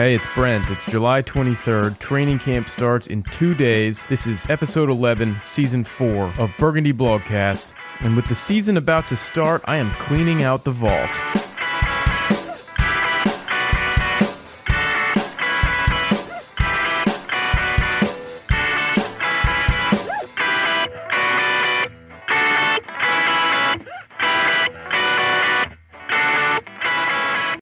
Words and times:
Hey, 0.00 0.14
it's 0.14 0.24
Brent. 0.34 0.64
It's 0.70 0.86
July 0.86 1.20
23rd. 1.20 1.98
Training 1.98 2.38
camp 2.38 2.70
starts 2.70 3.06
in 3.06 3.22
two 3.22 3.54
days. 3.54 4.06
This 4.06 4.26
is 4.26 4.48
episode 4.48 4.88
11, 4.88 5.36
season 5.42 5.84
4 5.84 6.32
of 6.38 6.50
Burgundy 6.58 6.94
Blogcast. 6.94 7.74
And 8.00 8.16
with 8.16 8.26
the 8.26 8.34
season 8.34 8.78
about 8.78 9.08
to 9.08 9.16
start, 9.18 9.60
I 9.66 9.76
am 9.76 9.90
cleaning 9.90 10.42
out 10.42 10.64
the 10.64 10.70
vault. 10.70 11.49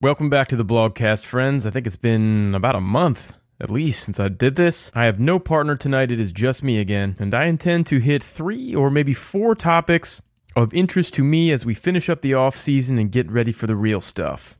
Welcome 0.09 0.31
back 0.31 0.49
to 0.49 0.57
the 0.57 0.65
Blogcast, 0.65 1.27
friends. 1.27 1.67
I 1.67 1.71
think 1.71 1.87
it's 1.87 1.95
been 1.95 2.55
about 2.55 2.75
a 2.75 2.81
month 2.81 3.35
at 3.61 3.69
least 3.69 4.05
since 4.05 4.19
I 4.19 4.29
did 4.29 4.57
this. 4.57 4.91
I 4.95 5.05
have 5.05 5.21
no 5.21 5.39
partner 5.39 5.77
tonight, 5.77 6.11
it 6.11 6.19
is 6.19 6.33
just 6.33 6.63
me 6.63 6.81
again, 6.81 7.15
and 7.19 7.35
I 7.35 7.45
intend 7.45 7.89
to 7.89 7.99
hit 7.99 8.23
three 8.23 8.75
or 8.75 8.91
maybe 8.91 9.13
four 9.13 9.55
topics 9.55 10.23
of 10.57 10.73
interest 10.73 11.13
to 11.15 11.25
me 11.25 11.53
as 11.53 11.67
we 11.67 11.75
finish 11.75 12.09
up 12.09 12.23
the 12.23 12.33
off 12.33 12.57
season 12.57 12.99
and 12.99 13.13
get 13.13 13.31
ready 13.31 13.53
for 13.53 13.67
the 13.67 13.77
real 13.77 14.01
stuff. 14.01 14.57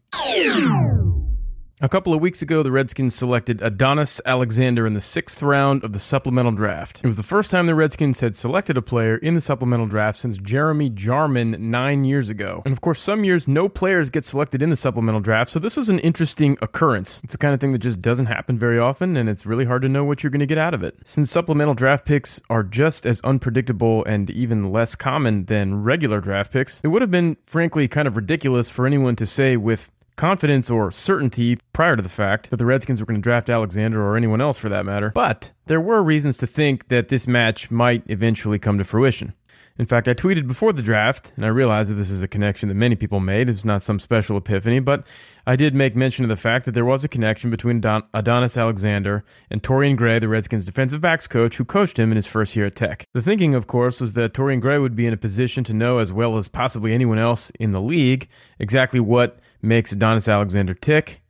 A 1.81 1.89
couple 1.89 2.13
of 2.13 2.21
weeks 2.21 2.43
ago, 2.43 2.65
the 2.65 2.73
Redskins 2.73 3.15
selected 3.15 3.63
Adonis 3.63 4.21
Alexander 4.27 4.85
in 4.85 4.95
the 4.95 5.01
sixth 5.01 5.41
round 5.41 5.85
of 5.85 5.93
the 5.93 6.01
supplemental 6.01 6.51
draft. 6.51 7.01
It 7.05 7.07
was 7.07 7.17
the 7.17 7.23
first 7.23 7.53
time 7.53 7.67
the 7.67 7.75
Redskins 7.77 8.19
had 8.19 8.35
selected 8.35 8.77
a 8.77 8.83
player 8.83 9.17
in 9.17 9.35
the 9.35 9.41
supplemental 9.41 9.87
draft 9.87 10.19
since 10.19 10.39
Jeremy 10.39 10.91
Jarmon 10.91 11.57
nine 11.61 12.05
years 12.05 12.31
ago. 12.31 12.63
And 12.65 12.73
of 12.73 12.81
course, 12.81 13.01
some 13.01 13.23
years 13.23 13.47
no 13.47 13.69
players 13.69 14.11
get 14.11 14.25
selected 14.25 14.61
in 14.61 14.71
the 14.71 14.77
supplemental 14.77 15.21
draft, 15.21 15.53
so 15.53 15.61
this 15.61 15.77
was 15.77 15.89
an 15.89 16.01
interesting 16.01 16.59
occurrence. 16.61 17.21
It's 17.23 17.35
the 17.35 17.39
kind 17.39 17.55
of 17.55 17.61
thing 17.61 17.71
that 17.75 17.79
just 17.79 18.03
doesn't 18.03 18.27
happen 18.27 18.59
very 18.59 18.81
often, 18.81 19.17
and 19.17 19.29
it's 19.29 19.47
really 19.47 19.65
hard 19.65 19.83
to 19.83 19.89
know 19.89 20.03
what 20.03 20.25
you're 20.25 20.31
going 20.31 20.41
to 20.41 20.47
get 20.47 20.59
out 20.59 20.75
of 20.75 20.83
it. 20.83 20.97
Since 21.05 21.31
supplemental 21.31 21.75
draft 21.75 22.05
picks 22.05 22.41
are 22.51 22.65
just 22.65 23.07
as 23.07 23.21
unpredictable 23.21 24.05
and 24.05 24.31
even 24.31 24.73
less 24.73 24.97
common 24.97 25.45
than 25.45 25.85
regular 25.85 26.21
draft 26.21 26.53
picks, 26.53 26.81
it 26.81 26.89
would 26.89 27.03
have 27.03 27.13
been, 27.13 27.37
frankly, 27.47 27.87
kind 27.87 28.09
of 28.09 28.17
ridiculous 28.17 28.69
for 28.69 28.85
anyone 28.85 29.15
to 29.15 29.27
say 29.27 29.57
with 29.57 29.93
confidence 30.19 30.69
or 30.69 30.91
certainty 30.91 31.57
prior 31.73 31.97
to 31.97 32.03
the 32.03 32.09
fact 32.09 32.51
that 32.51 32.57
the 32.57 32.67
Redskins 32.67 33.01
were 33.01 33.07
going 33.07 33.21
to 33.21 33.23
draft 33.23 33.49
Alexander 33.49 34.03
or 34.03 34.17
anyone 34.17 34.43
else 34.43 34.59
for 34.59 34.69
that 34.69 34.85
matter, 34.85 35.11
but 35.15 35.53
there 35.67 35.81
were 35.81 36.03
reasons 36.03 36.37
to 36.39 36.47
think 36.47 36.89
that 36.89 37.09
this 37.09 37.27
match 37.27 37.71
might 37.71 38.03
eventually 38.07 38.59
come 38.59 38.77
to 38.77 38.85
fruition. 38.85 39.33
In 39.79 39.87
fact, 39.87 40.09
I 40.09 40.15
tweeted 40.15 40.49
before 40.49 40.73
the 40.73 40.83
draft, 40.83 41.33
and 41.37 41.45
I 41.45 41.49
realized 41.49 41.89
that 41.89 41.95
this 41.95 42.11
is 42.11 42.21
a 42.21 42.27
connection 42.27 42.69
that 42.69 42.75
many 42.75 42.97
people 42.97 43.21
made. 43.21 43.49
It's 43.49 43.65
not 43.65 43.81
some 43.81 44.01
special 44.01 44.37
epiphany, 44.37 44.81
but 44.81 45.07
I 45.47 45.55
did 45.55 45.73
make 45.73 45.95
mention 45.95 46.25
of 46.25 46.29
the 46.29 46.37
fact 46.37 46.65
that 46.65 46.73
there 46.73 46.85
was 46.85 47.05
a 47.05 47.09
connection 47.09 47.49
between 47.49 47.81
Don- 47.81 48.03
Adonis 48.13 48.57
Alexander 48.57 49.25
and 49.51 49.63
Torian 49.63 49.97
Gray, 49.97 50.19
the 50.19 50.27
Redskins 50.27 50.67
defensive 50.67 51.01
backs 51.01 51.29
coach 51.29 51.57
who 51.57 51.65
coached 51.65 51.97
him 51.97 52.11
in 52.11 52.17
his 52.17 52.27
first 52.27 52.57
year 52.57 52.67
at 52.67 52.75
Tech. 52.75 53.05
The 53.15 53.23
thinking, 53.23 53.55
of 53.55 53.69
course, 53.69 54.01
was 54.01 54.15
that 54.15 54.35
Torian 54.35 54.61
Gray 54.61 54.79
would 54.79 54.97
be 54.97 55.07
in 55.07 55.15
a 55.15 55.17
position 55.17 55.63
to 55.65 55.73
know 55.73 55.99
as 55.99 56.13
well 56.13 56.37
as 56.37 56.49
possibly 56.49 56.93
anyone 56.93 57.19
else 57.19 57.53
in 57.61 57.71
the 57.71 57.81
league 57.81 58.29
exactly 58.59 58.99
what 58.99 59.39
makes 59.63 59.93
Adonis 59.93 60.29
Alexander 60.29 60.75
tick, 60.75 61.21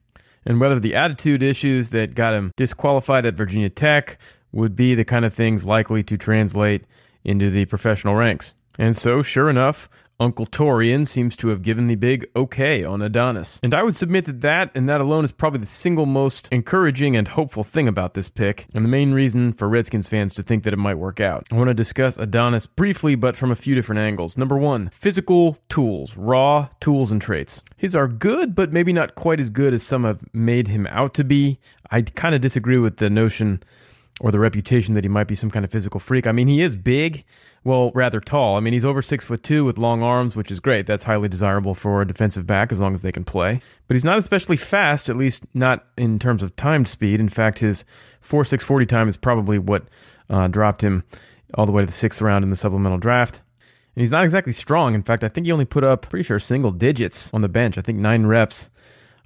and 0.45 0.61
whether 0.61 0.81
the 0.81 0.95
attitude 0.95 1.43
issues 1.43 1.91
that 1.91 2.15
got 2.15 2.35
him 2.35 2.53
disqualified 2.57 3.27
at 3.27 3.35
Virginia 3.35 3.69
Tech 3.69 4.19
would 4.53 4.75
be 4.75 4.95
the 4.95 5.05
kind 5.05 5.25
of 5.25 5.35
things 5.35 5.65
likely 5.65 6.03
to 6.03 6.17
translate 6.17 6.85
into 7.25 7.51
the 7.51 7.67
professional 7.67 8.15
ranks. 8.15 8.55
And 8.79 8.97
so, 8.97 9.23
sure 9.23 9.51
enough, 9.51 9.91
Uncle 10.21 10.47
Torian 10.47 11.07
seems 11.07 11.37
to 11.37 11.49
have 11.49 11.63
given 11.63 11.87
the 11.87 11.95
big 11.95 12.29
okay 12.35 12.83
on 12.83 13.01
Adonis. 13.03 13.61
And 13.63 13.73
I 13.73 13.85
would 13.85 13.95
submit 13.95 14.25
that 14.25 14.41
that 14.41 14.73
and 14.75 14.89
that 14.89 15.01
alone 15.01 15.25
is 15.25 15.31
probably 15.31 15.61
the 15.61 15.67
single 15.67 16.07
most 16.07 16.49
encouraging 16.51 17.15
and 17.15 17.29
hopeful 17.29 17.63
thing 17.63 17.87
about 17.87 18.15
this 18.15 18.29
pick, 18.29 18.67
and 18.75 18.85
the 18.85 18.89
main 18.89 19.13
reason 19.13 19.53
for 19.53 19.69
Redskins 19.69 20.09
fans 20.09 20.35
to 20.35 20.43
think 20.43 20.65
that 20.65 20.73
it 20.73 20.79
might 20.79 20.97
work 20.97 21.21
out. 21.21 21.47
I 21.53 21.55
want 21.55 21.69
to 21.69 21.75
discuss 21.75 22.19
Adonis 22.19 22.67
briefly, 22.67 23.15
but 23.15 23.37
from 23.37 23.53
a 23.53 23.57
few 23.57 23.77
different 23.77 24.01
angles. 24.01 24.37
Number 24.37 24.57
one, 24.57 24.89
physical 24.89 25.59
tools, 25.69 26.17
raw 26.17 26.69
tools 26.81 27.13
and 27.13 27.23
traits. 27.23 27.63
His 27.77 27.95
are 27.95 28.09
good, 28.09 28.57
but 28.57 28.73
maybe 28.73 28.93
not 28.93 29.15
quite 29.15 29.39
as 29.39 29.51
good 29.51 29.73
as 29.73 29.85
some 29.85 30.03
have 30.03 30.25
made 30.35 30.67
him 30.67 30.89
out 30.89 31.15
to 31.15 31.23
be. 31.23 31.61
I 31.93 32.03
kind 32.03 32.35
of 32.35 32.41
disagree 32.41 32.79
with 32.79 32.97
the 32.97 33.09
notion 33.09 33.63
or 34.21 34.31
the 34.31 34.39
reputation 34.39 34.95
that 34.95 35.05
he 35.05 35.09
might 35.09 35.29
be 35.29 35.35
some 35.35 35.51
kind 35.51 35.65
of 35.65 35.71
physical 35.71 36.01
freak. 36.01 36.27
I 36.27 36.33
mean, 36.33 36.49
he 36.49 36.63
is 36.63 36.75
big, 36.75 37.25
well, 37.65 37.93
rather 37.95 38.21
tall. 38.21 38.57
I 38.57 38.61
mean, 38.61 38.73
he's 38.73 38.85
over 38.85 39.03
six 39.03 39.25
foot 39.25 39.43
two 39.43 39.65
with 39.65 39.79
long 39.79 40.03
arms, 40.03 40.35
which 40.35 40.51
is 40.51 40.61
great. 40.61 40.87
That's 40.87 41.05
highly 41.05 41.29
desirable 41.29 41.75
for 41.75 42.03
a 42.03 42.07
defensive 42.07 42.47
back 42.47 42.73
as 42.73 42.81
long 42.81 42.95
as 42.95 43.03
they 43.03 43.13
can 43.13 43.25
play. 43.25 43.61
But 43.87 43.95
he's 43.95 44.05
not 44.05 44.19
especially 44.19 44.57
fast, 44.57 45.09
at 45.09 45.17
least 45.17 45.45
not 45.55 45.87
in 45.97 46.19
terms 46.19 46.43
of 46.43 46.57
timed 46.57 46.89
speed. 46.89 47.21
In 47.21 47.29
fact, 47.29 47.59
his 47.61 47.85
four 48.21 48.45
six 48.45 48.65
forty 48.65 48.87
time 48.87 49.09
is 49.09 49.17
probably 49.17 49.59
what 49.59 49.85
uh, 50.31 50.49
dropped 50.49 50.83
him 50.83 51.05
all 51.55 51.67
the 51.67 51.73
way 51.73 51.83
to 51.83 51.87
the 51.87 51.93
sixth 51.93 52.21
round 52.21 52.45
in 52.45 52.51
the 52.51 52.57
supplemental 52.57 52.99
draft. 52.99 53.43
And 53.95 54.03
he's 54.03 54.11
not 54.11 54.25
exactly 54.25 54.53
strong. 54.53 54.95
In 54.95 55.03
fact, 55.03 55.25
I 55.25 55.29
think 55.29 55.47
he 55.47 55.53
only 55.53 55.65
put 55.65 55.83
up 55.83 56.09
pretty 56.09 56.23
sure 56.23 56.39
single 56.39 56.71
digits 56.71 57.33
on 57.33 57.41
the 57.41 57.49
bench. 57.49 57.79
I 57.79 57.81
think 57.81 57.99
nine 57.99 58.27
reps 58.27 58.71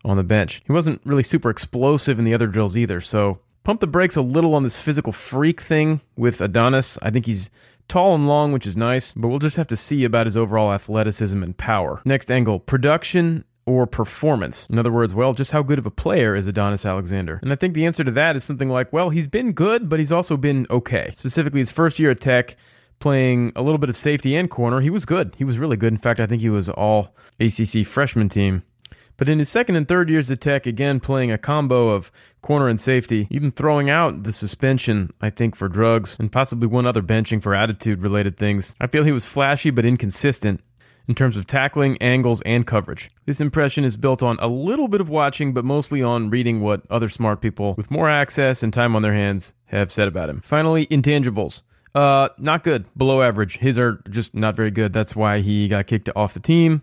on 0.05 0.17
the 0.17 0.23
bench. 0.25 0.63
He 0.67 0.73
wasn't 0.73 1.01
really 1.05 1.23
super 1.23 1.51
explosive 1.51 2.19
in 2.19 2.25
the 2.25 2.35
other 2.35 2.47
drills 2.47 2.77
either. 2.77 3.01
So 3.01 3.41
pump 3.65 3.81
the 3.81 3.87
brakes 3.87 4.17
a 4.17 4.23
little 4.23 4.55
on 4.55 4.63
this 4.63 4.77
physical 4.77 5.13
freak 5.13 5.61
thing 5.61 6.01
with 6.17 6.41
Adonis. 6.41 6.99
I 7.03 7.11
think 7.11 7.27
he's 7.27 7.51
tall 7.89 8.15
and 8.15 8.27
long, 8.27 8.53
which 8.53 8.67
is 8.67 8.77
nice, 8.77 9.15
but 9.15 9.29
we'll 9.29 9.39
just 9.39 9.57
have 9.57 9.69
to 9.69 9.77
see 9.77 10.05
about 10.05 10.27
his 10.27 10.37
overall 10.37 10.73
athleticism 10.73 11.43
and 11.43 11.57
power. 11.57 12.01
Next 12.05 12.31
angle 12.31 12.61
production 12.61 13.45
or 13.67 13.87
performance. 13.87 14.67
In 14.69 14.79
other 14.79 14.91
words, 14.91 15.15
well, 15.15 15.35
just 15.35 15.53
how 15.53 15.63
good 15.63 15.79
of 15.79 15.87
a 15.87 15.91
player 15.91 16.35
is 16.35 16.49
Adonis 16.49 16.85
Alexander? 16.85 17.39
And 17.43 17.53
I 17.53 17.57
think 17.57 17.75
the 17.75 17.87
answer 17.87 18.03
to 18.03 18.11
that 18.13 18.35
is 18.35 18.45
something 18.45 18.69
like, 18.69 18.93
well, 18.93 19.11
he's 19.11 19.27
been 19.27 19.53
good, 19.53 19.89
but 19.89 20.01
he's 20.01 20.13
also 20.13 20.37
been 20.37 20.67
okay. 20.69 21.13
Specifically, 21.15 21.61
his 21.61 21.71
first 21.71 21.99
year 21.99 22.11
at 22.11 22.21
Tech, 22.21 22.57
playing 22.99 23.53
a 23.55 23.63
little 23.63 23.79
bit 23.79 23.89
of 23.89 23.97
safety 23.97 24.35
and 24.35 24.51
corner, 24.51 24.81
he 24.81 24.91
was 24.91 25.05
good. 25.05 25.35
He 25.37 25.45
was 25.45 25.59
really 25.59 25.77
good. 25.77 25.93
In 25.93 25.99
fact, 25.99 26.21
I 26.21 26.27
think 26.27 26.41
he 26.41 26.51
was 26.51 26.69
all 26.69 27.15
ACC 27.41 27.87
freshman 27.87 28.29
team. 28.29 28.63
But 29.17 29.29
in 29.29 29.39
his 29.39 29.49
second 29.49 29.77
and 29.77 29.87
third 29.87 30.11
years 30.11 30.31
at 30.31 30.41
Tech, 30.41 30.67
again 30.67 31.01
playing 31.01 31.31
a 31.31 31.39
combo 31.39 31.91
of 31.91 32.11
corner 32.41 32.69
and 32.69 32.81
safety, 32.81 33.29
even 33.31 33.51
throwing 33.51 33.91
out 33.91 34.23
the 34.23 34.33
suspension, 34.33 35.13
I 35.21 35.31
think, 35.31 35.55
for 35.55 35.69
drugs, 35.69 36.17
and 36.19 36.33
possibly 36.33 36.67
one 36.67 36.87
other 36.87 37.03
benching 37.03 37.43
for 37.43 37.55
attitude 37.55 38.03
related 38.03 38.37
things, 38.37 38.75
I 38.81 38.87
feel 38.87 39.05
he 39.05 39.13
was 39.13 39.25
flashy 39.25 39.71
but 39.71 39.85
inconsistent 39.85 40.61
in 41.09 41.15
terms 41.15 41.37
of 41.37 41.47
tackling, 41.47 41.99
angles, 42.01 42.43
and 42.43 42.67
coverage. 42.67 43.11
This 43.27 43.41
impression 43.41 43.85
is 43.85 43.97
built 43.97 44.23
on 44.23 44.39
a 44.41 44.47
little 44.47 44.89
bit 44.89 45.01
of 45.01 45.09
watching, 45.09 45.53
but 45.53 45.65
mostly 45.65 46.03
on 46.03 46.31
reading 46.31 46.61
what 46.61 46.83
other 46.91 47.09
smart 47.09 47.41
people 47.41 47.75
with 47.75 47.91
more 47.91 48.09
access 48.09 48.63
and 48.63 48.73
time 48.73 48.95
on 48.95 49.03
their 49.03 49.15
hands 49.15 49.55
have 49.65 49.93
said 49.93 50.09
about 50.09 50.29
him. 50.29 50.41
Finally, 50.41 50.87
intangibles. 50.87 51.63
Uh, 51.95 52.29
not 52.39 52.65
good. 52.65 52.87
Below 52.97 53.21
average. 53.21 53.59
His 53.59 53.79
are 53.79 54.03
just 54.09 54.35
not 54.35 54.57
very 54.57 54.71
good. 54.71 54.93
That's 54.93 55.15
why 55.15 55.41
he 55.41 55.69
got 55.69 55.87
kicked 55.87 56.09
off 56.17 56.35
the 56.35 56.41
team 56.41 56.83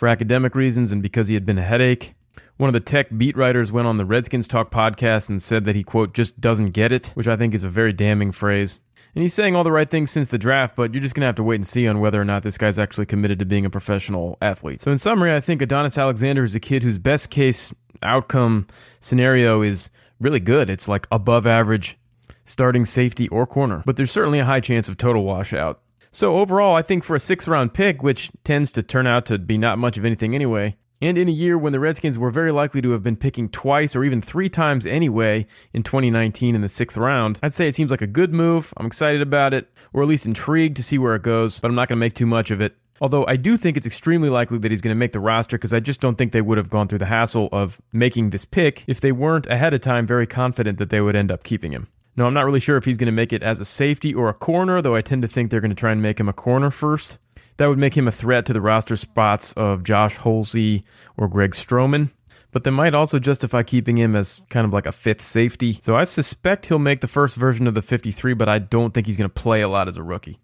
for 0.00 0.08
academic 0.08 0.54
reasons 0.54 0.92
and 0.92 1.02
because 1.02 1.28
he 1.28 1.34
had 1.34 1.44
been 1.44 1.58
a 1.58 1.62
headache. 1.62 2.14
One 2.56 2.68
of 2.68 2.72
the 2.72 2.80
tech 2.80 3.08
beat 3.18 3.36
writers 3.36 3.70
went 3.70 3.86
on 3.86 3.98
the 3.98 4.06
Redskins 4.06 4.48
Talk 4.48 4.70
podcast 4.70 5.28
and 5.28 5.42
said 5.42 5.66
that 5.66 5.76
he, 5.76 5.84
quote, 5.84 6.14
just 6.14 6.40
doesn't 6.40 6.70
get 6.70 6.90
it, 6.90 7.08
which 7.08 7.28
I 7.28 7.36
think 7.36 7.52
is 7.52 7.64
a 7.64 7.68
very 7.68 7.92
damning 7.92 8.32
phrase. 8.32 8.80
And 9.14 9.22
he's 9.22 9.34
saying 9.34 9.54
all 9.54 9.62
the 9.62 9.70
right 9.70 9.90
things 9.90 10.10
since 10.10 10.28
the 10.28 10.38
draft, 10.38 10.74
but 10.74 10.94
you're 10.94 11.02
just 11.02 11.14
going 11.14 11.20
to 11.20 11.26
have 11.26 11.34
to 11.34 11.42
wait 11.42 11.56
and 11.56 11.66
see 11.66 11.86
on 11.86 12.00
whether 12.00 12.18
or 12.18 12.24
not 12.24 12.42
this 12.42 12.56
guy's 12.56 12.78
actually 12.78 13.04
committed 13.04 13.40
to 13.40 13.44
being 13.44 13.66
a 13.66 13.70
professional 13.70 14.38
athlete. 14.40 14.80
So, 14.80 14.90
in 14.90 14.96
summary, 14.96 15.34
I 15.34 15.40
think 15.40 15.60
Adonis 15.60 15.98
Alexander 15.98 16.44
is 16.44 16.54
a 16.54 16.60
kid 16.60 16.82
whose 16.82 16.96
best 16.96 17.28
case 17.28 17.74
outcome 18.02 18.68
scenario 19.00 19.60
is 19.60 19.90
really 20.18 20.40
good. 20.40 20.70
It's 20.70 20.88
like 20.88 21.08
above 21.12 21.46
average 21.46 21.98
starting 22.44 22.86
safety 22.86 23.28
or 23.28 23.46
corner, 23.46 23.82
but 23.84 23.98
there's 23.98 24.10
certainly 24.10 24.38
a 24.38 24.46
high 24.46 24.60
chance 24.60 24.88
of 24.88 24.96
total 24.96 25.24
washout. 25.24 25.82
So 26.12 26.38
overall, 26.38 26.74
I 26.74 26.82
think 26.82 27.04
for 27.04 27.14
a 27.14 27.20
sixth 27.20 27.46
round 27.46 27.72
pick, 27.72 28.02
which 28.02 28.30
tends 28.42 28.72
to 28.72 28.82
turn 28.82 29.06
out 29.06 29.26
to 29.26 29.38
be 29.38 29.56
not 29.58 29.78
much 29.78 29.96
of 29.96 30.04
anything 30.04 30.34
anyway, 30.34 30.76
and 31.00 31.16
in 31.16 31.28
a 31.28 31.32
year 31.32 31.56
when 31.56 31.72
the 31.72 31.80
Redskins 31.80 32.18
were 32.18 32.32
very 32.32 32.50
likely 32.50 32.82
to 32.82 32.90
have 32.90 33.02
been 33.02 33.16
picking 33.16 33.48
twice 33.48 33.94
or 33.94 34.04
even 34.04 34.20
three 34.20 34.48
times 34.48 34.86
anyway 34.86 35.46
in 35.72 35.82
2019 35.82 36.54
in 36.54 36.60
the 36.60 36.68
sixth 36.68 36.96
round, 36.96 37.38
I'd 37.42 37.54
say 37.54 37.68
it 37.68 37.74
seems 37.74 37.90
like 37.90 38.02
a 38.02 38.08
good 38.08 38.34
move. 38.34 38.74
I'm 38.76 38.86
excited 38.86 39.22
about 39.22 39.54
it, 39.54 39.72
or 39.92 40.02
at 40.02 40.08
least 40.08 40.26
intrigued 40.26 40.76
to 40.76 40.82
see 40.82 40.98
where 40.98 41.14
it 41.14 41.22
goes, 41.22 41.60
but 41.60 41.68
I'm 41.68 41.74
not 41.76 41.88
going 41.88 41.96
to 41.96 42.00
make 42.00 42.14
too 42.14 42.26
much 42.26 42.50
of 42.50 42.60
it. 42.60 42.76
Although 43.00 43.24
I 43.26 43.36
do 43.36 43.56
think 43.56 43.78
it's 43.78 43.86
extremely 43.86 44.28
likely 44.28 44.58
that 44.58 44.70
he's 44.70 44.82
going 44.82 44.94
to 44.94 44.98
make 44.98 45.12
the 45.12 45.20
roster 45.20 45.56
because 45.56 45.72
I 45.72 45.80
just 45.80 46.00
don't 46.00 46.18
think 46.18 46.32
they 46.32 46.42
would 46.42 46.58
have 46.58 46.68
gone 46.68 46.86
through 46.86 46.98
the 46.98 47.06
hassle 47.06 47.48
of 47.50 47.80
making 47.92 48.28
this 48.28 48.44
pick 48.44 48.84
if 48.86 49.00
they 49.00 49.12
weren't 49.12 49.46
ahead 49.46 49.72
of 49.72 49.80
time 49.80 50.06
very 50.06 50.26
confident 50.26 50.76
that 50.78 50.90
they 50.90 51.00
would 51.00 51.16
end 51.16 51.30
up 51.30 51.44
keeping 51.44 51.72
him. 51.72 51.88
I'm 52.26 52.34
not 52.34 52.44
really 52.44 52.60
sure 52.60 52.76
if 52.76 52.84
he's 52.84 52.96
going 52.96 53.06
to 53.06 53.12
make 53.12 53.32
it 53.32 53.42
as 53.42 53.60
a 53.60 53.64
safety 53.64 54.14
or 54.14 54.28
a 54.28 54.34
corner, 54.34 54.82
though 54.82 54.96
I 54.96 55.00
tend 55.00 55.22
to 55.22 55.28
think 55.28 55.50
they're 55.50 55.60
going 55.60 55.70
to 55.70 55.76
try 55.76 55.92
and 55.92 56.02
make 56.02 56.18
him 56.18 56.28
a 56.28 56.32
corner 56.32 56.70
first. 56.70 57.18
That 57.56 57.68
would 57.68 57.78
make 57.78 57.96
him 57.96 58.08
a 58.08 58.12
threat 58.12 58.46
to 58.46 58.52
the 58.52 58.60
roster 58.60 58.96
spots 58.96 59.52
of 59.52 59.84
Josh 59.84 60.16
Holsey 60.16 60.82
or 61.16 61.28
Greg 61.28 61.52
Stroman. 61.52 62.10
But 62.52 62.64
they 62.64 62.70
might 62.70 62.94
also 62.94 63.18
justify 63.18 63.62
keeping 63.62 63.96
him 63.96 64.16
as 64.16 64.40
kind 64.48 64.66
of 64.66 64.72
like 64.72 64.86
a 64.86 64.92
fifth 64.92 65.22
safety. 65.22 65.74
So 65.74 65.94
I 65.94 66.04
suspect 66.04 66.66
he'll 66.66 66.78
make 66.78 67.00
the 67.00 67.06
first 67.06 67.36
version 67.36 67.66
of 67.66 67.74
the 67.74 67.82
53, 67.82 68.34
but 68.34 68.48
I 68.48 68.58
don't 68.58 68.92
think 68.92 69.06
he's 69.06 69.16
going 69.16 69.30
to 69.30 69.34
play 69.34 69.60
a 69.60 69.68
lot 69.68 69.88
as 69.88 69.96
a 69.96 70.02
rookie. 70.02 70.38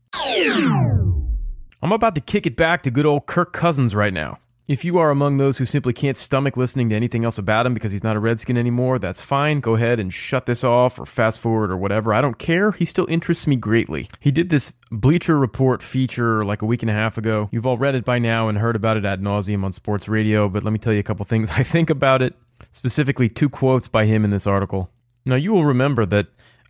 I'm 1.83 1.93
about 1.93 2.15
to 2.15 2.21
kick 2.21 2.47
it 2.47 2.57
back 2.57 2.83
to 2.83 2.91
good 2.91 3.07
old 3.07 3.27
Kirk 3.27 3.53
Cousins 3.53 3.95
right 3.95 4.13
now. 4.13 4.39
If 4.69 4.85
you 4.85 4.99
are 4.99 5.11
among 5.11 5.37
those 5.37 5.59
who 5.59 5.65
simply 5.65 5.93
can't 5.93 6.17
stomach 6.17 6.57
listening 6.57 6.89
to 6.89 6.97
anything 6.97 7.25
else 7.25 7.39
about 7.39 7.67
him 7.67 7.75
because 7.75 7.93
he's 7.93 8.03
not 8.03 8.17
a 8.17 8.19
Redskin 8.19 8.59
anymore, 8.59 8.99
that's 8.99 9.21
fine. 9.21 9.61
Go 9.61 9.77
ahead 9.77 10.01
and 10.01 10.13
shut 10.13 10.47
this 10.47 10.65
off 10.65 10.99
or 10.99 11.07
fast 11.07 11.39
forward 11.39 11.71
or 11.71 11.77
whatever. 11.77 12.13
I 12.13 12.21
don't 12.21 12.37
care. 12.37 12.73
He 12.73 12.85
still 12.85 13.07
interests 13.09 13.47
me 13.47 13.55
greatly. 13.55 14.09
He 14.19 14.33
did 14.33 14.49
this 14.49 14.73
Bleacher 14.91 15.39
Report 15.39 15.83
feature 15.83 16.45
like 16.45 16.63
a 16.63 16.67
week 16.67 16.83
and 16.83 16.91
a 16.91 16.95
half 16.95 17.17
ago. 17.17 17.49
You've 17.53 17.65
all 17.65 17.79
read 17.79 17.95
it 17.95 18.05
by 18.05 18.19
now 18.19 18.49
and 18.49 18.59
heard 18.59 18.75
about 18.75 18.97
it 18.97 19.05
ad 19.05 19.23
nauseum 19.23 19.63
on 19.63 19.71
sports 19.71 20.09
radio, 20.09 20.49
but 20.49 20.65
let 20.65 20.73
me 20.73 20.81
tell 20.81 20.93
you 20.93 20.99
a 20.99 21.05
couple 21.05 21.25
things 21.27 21.49
I 21.57 21.63
think 21.63 21.89
about 21.89 22.21
it. 22.21 22.35
Specifically, 22.73 23.29
two 23.29 23.49
quotes 23.49 23.87
by 23.87 24.05
him 24.05 24.25
in 24.25 24.33
this 24.33 24.49
article. 24.49 24.91
Now, 25.25 25.37
you 25.37 25.53
will 25.53 25.65
remember 25.65 26.05
that 26.07 26.27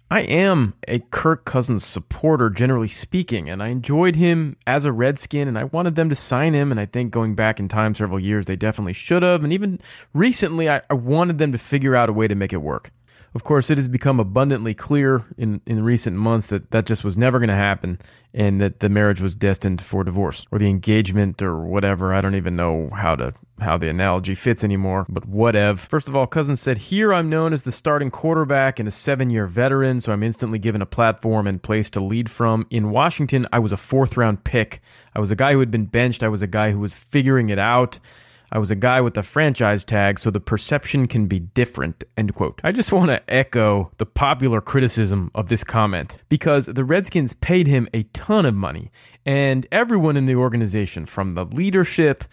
I 0.08 0.20
am 0.20 0.74
a 0.86 1.00
Kirk 1.00 1.44
Cousins 1.44 1.84
supporter, 1.84 2.48
generally 2.48 2.86
speaking, 2.86 3.50
and 3.50 3.60
I 3.60 3.68
enjoyed 3.68 4.14
him 4.14 4.56
as 4.64 4.84
a 4.84 4.92
Redskin, 4.92 5.48
and 5.48 5.58
I 5.58 5.64
wanted 5.64 5.96
them 5.96 6.10
to 6.10 6.14
sign 6.14 6.54
him. 6.54 6.70
And 6.70 6.78
I 6.78 6.86
think 6.86 7.10
going 7.10 7.34
back 7.34 7.58
in 7.58 7.66
time 7.66 7.92
several 7.92 8.20
years, 8.20 8.46
they 8.46 8.54
definitely 8.54 8.92
should 8.92 9.24
have. 9.24 9.42
And 9.42 9.52
even 9.52 9.80
recently, 10.14 10.70
I, 10.70 10.82
I 10.88 10.94
wanted 10.94 11.38
them 11.38 11.50
to 11.50 11.58
figure 11.58 11.96
out 11.96 12.08
a 12.08 12.12
way 12.12 12.28
to 12.28 12.36
make 12.36 12.52
it 12.52 12.58
work. 12.58 12.92
Of 13.36 13.44
course, 13.44 13.68
it 13.68 13.76
has 13.76 13.86
become 13.86 14.18
abundantly 14.18 14.72
clear 14.72 15.22
in, 15.36 15.60
in 15.66 15.84
recent 15.84 16.16
months 16.16 16.46
that 16.46 16.70
that 16.70 16.86
just 16.86 17.04
was 17.04 17.18
never 17.18 17.38
going 17.38 17.50
to 17.50 17.54
happen 17.54 18.00
and 18.32 18.62
that 18.62 18.80
the 18.80 18.88
marriage 18.88 19.20
was 19.20 19.34
destined 19.34 19.82
for 19.82 20.04
divorce 20.04 20.46
or 20.50 20.58
the 20.58 20.70
engagement 20.70 21.42
or 21.42 21.60
whatever. 21.66 22.14
I 22.14 22.22
don't 22.22 22.36
even 22.36 22.56
know 22.56 22.88
how 22.88 23.14
to 23.16 23.34
how 23.60 23.76
the 23.76 23.90
analogy 23.90 24.34
fits 24.34 24.64
anymore, 24.64 25.04
but 25.10 25.26
whatever. 25.26 25.78
First 25.78 26.08
of 26.08 26.16
all, 26.16 26.26
Cousins 26.26 26.62
said, 26.62 26.78
Here 26.78 27.12
I'm 27.12 27.28
known 27.28 27.52
as 27.52 27.64
the 27.64 27.72
starting 27.72 28.10
quarterback 28.10 28.78
and 28.78 28.88
a 28.88 28.90
seven 28.90 29.28
year 29.28 29.46
veteran, 29.46 30.00
so 30.00 30.14
I'm 30.14 30.22
instantly 30.22 30.58
given 30.58 30.80
a 30.80 30.86
platform 30.86 31.46
and 31.46 31.62
place 31.62 31.90
to 31.90 32.00
lead 32.00 32.30
from. 32.30 32.66
In 32.70 32.90
Washington, 32.90 33.46
I 33.52 33.58
was 33.58 33.70
a 33.70 33.76
fourth 33.76 34.16
round 34.16 34.44
pick. 34.44 34.80
I 35.14 35.20
was 35.20 35.30
a 35.30 35.36
guy 35.36 35.52
who 35.52 35.60
had 35.60 35.70
been 35.70 35.84
benched, 35.84 36.22
I 36.22 36.28
was 36.28 36.40
a 36.40 36.46
guy 36.46 36.70
who 36.70 36.80
was 36.80 36.94
figuring 36.94 37.50
it 37.50 37.58
out. 37.58 37.98
I 38.52 38.58
was 38.58 38.70
a 38.70 38.76
guy 38.76 39.00
with 39.00 39.16
a 39.16 39.22
franchise 39.22 39.84
tag, 39.84 40.18
so 40.18 40.30
the 40.30 40.40
perception 40.40 41.08
can 41.08 41.26
be 41.26 41.40
different. 41.40 42.04
End 42.16 42.34
quote. 42.34 42.60
I 42.62 42.72
just 42.72 42.92
want 42.92 43.10
to 43.10 43.22
echo 43.32 43.90
the 43.98 44.06
popular 44.06 44.60
criticism 44.60 45.30
of 45.34 45.48
this 45.48 45.64
comment 45.64 46.18
because 46.28 46.66
the 46.66 46.84
Redskins 46.84 47.34
paid 47.34 47.66
him 47.66 47.88
a 47.92 48.04
ton 48.04 48.46
of 48.46 48.54
money, 48.54 48.90
and 49.24 49.66
everyone 49.72 50.16
in 50.16 50.26
the 50.26 50.36
organization, 50.36 51.06
from 51.06 51.34
the 51.34 51.44
leadership, 51.44 52.24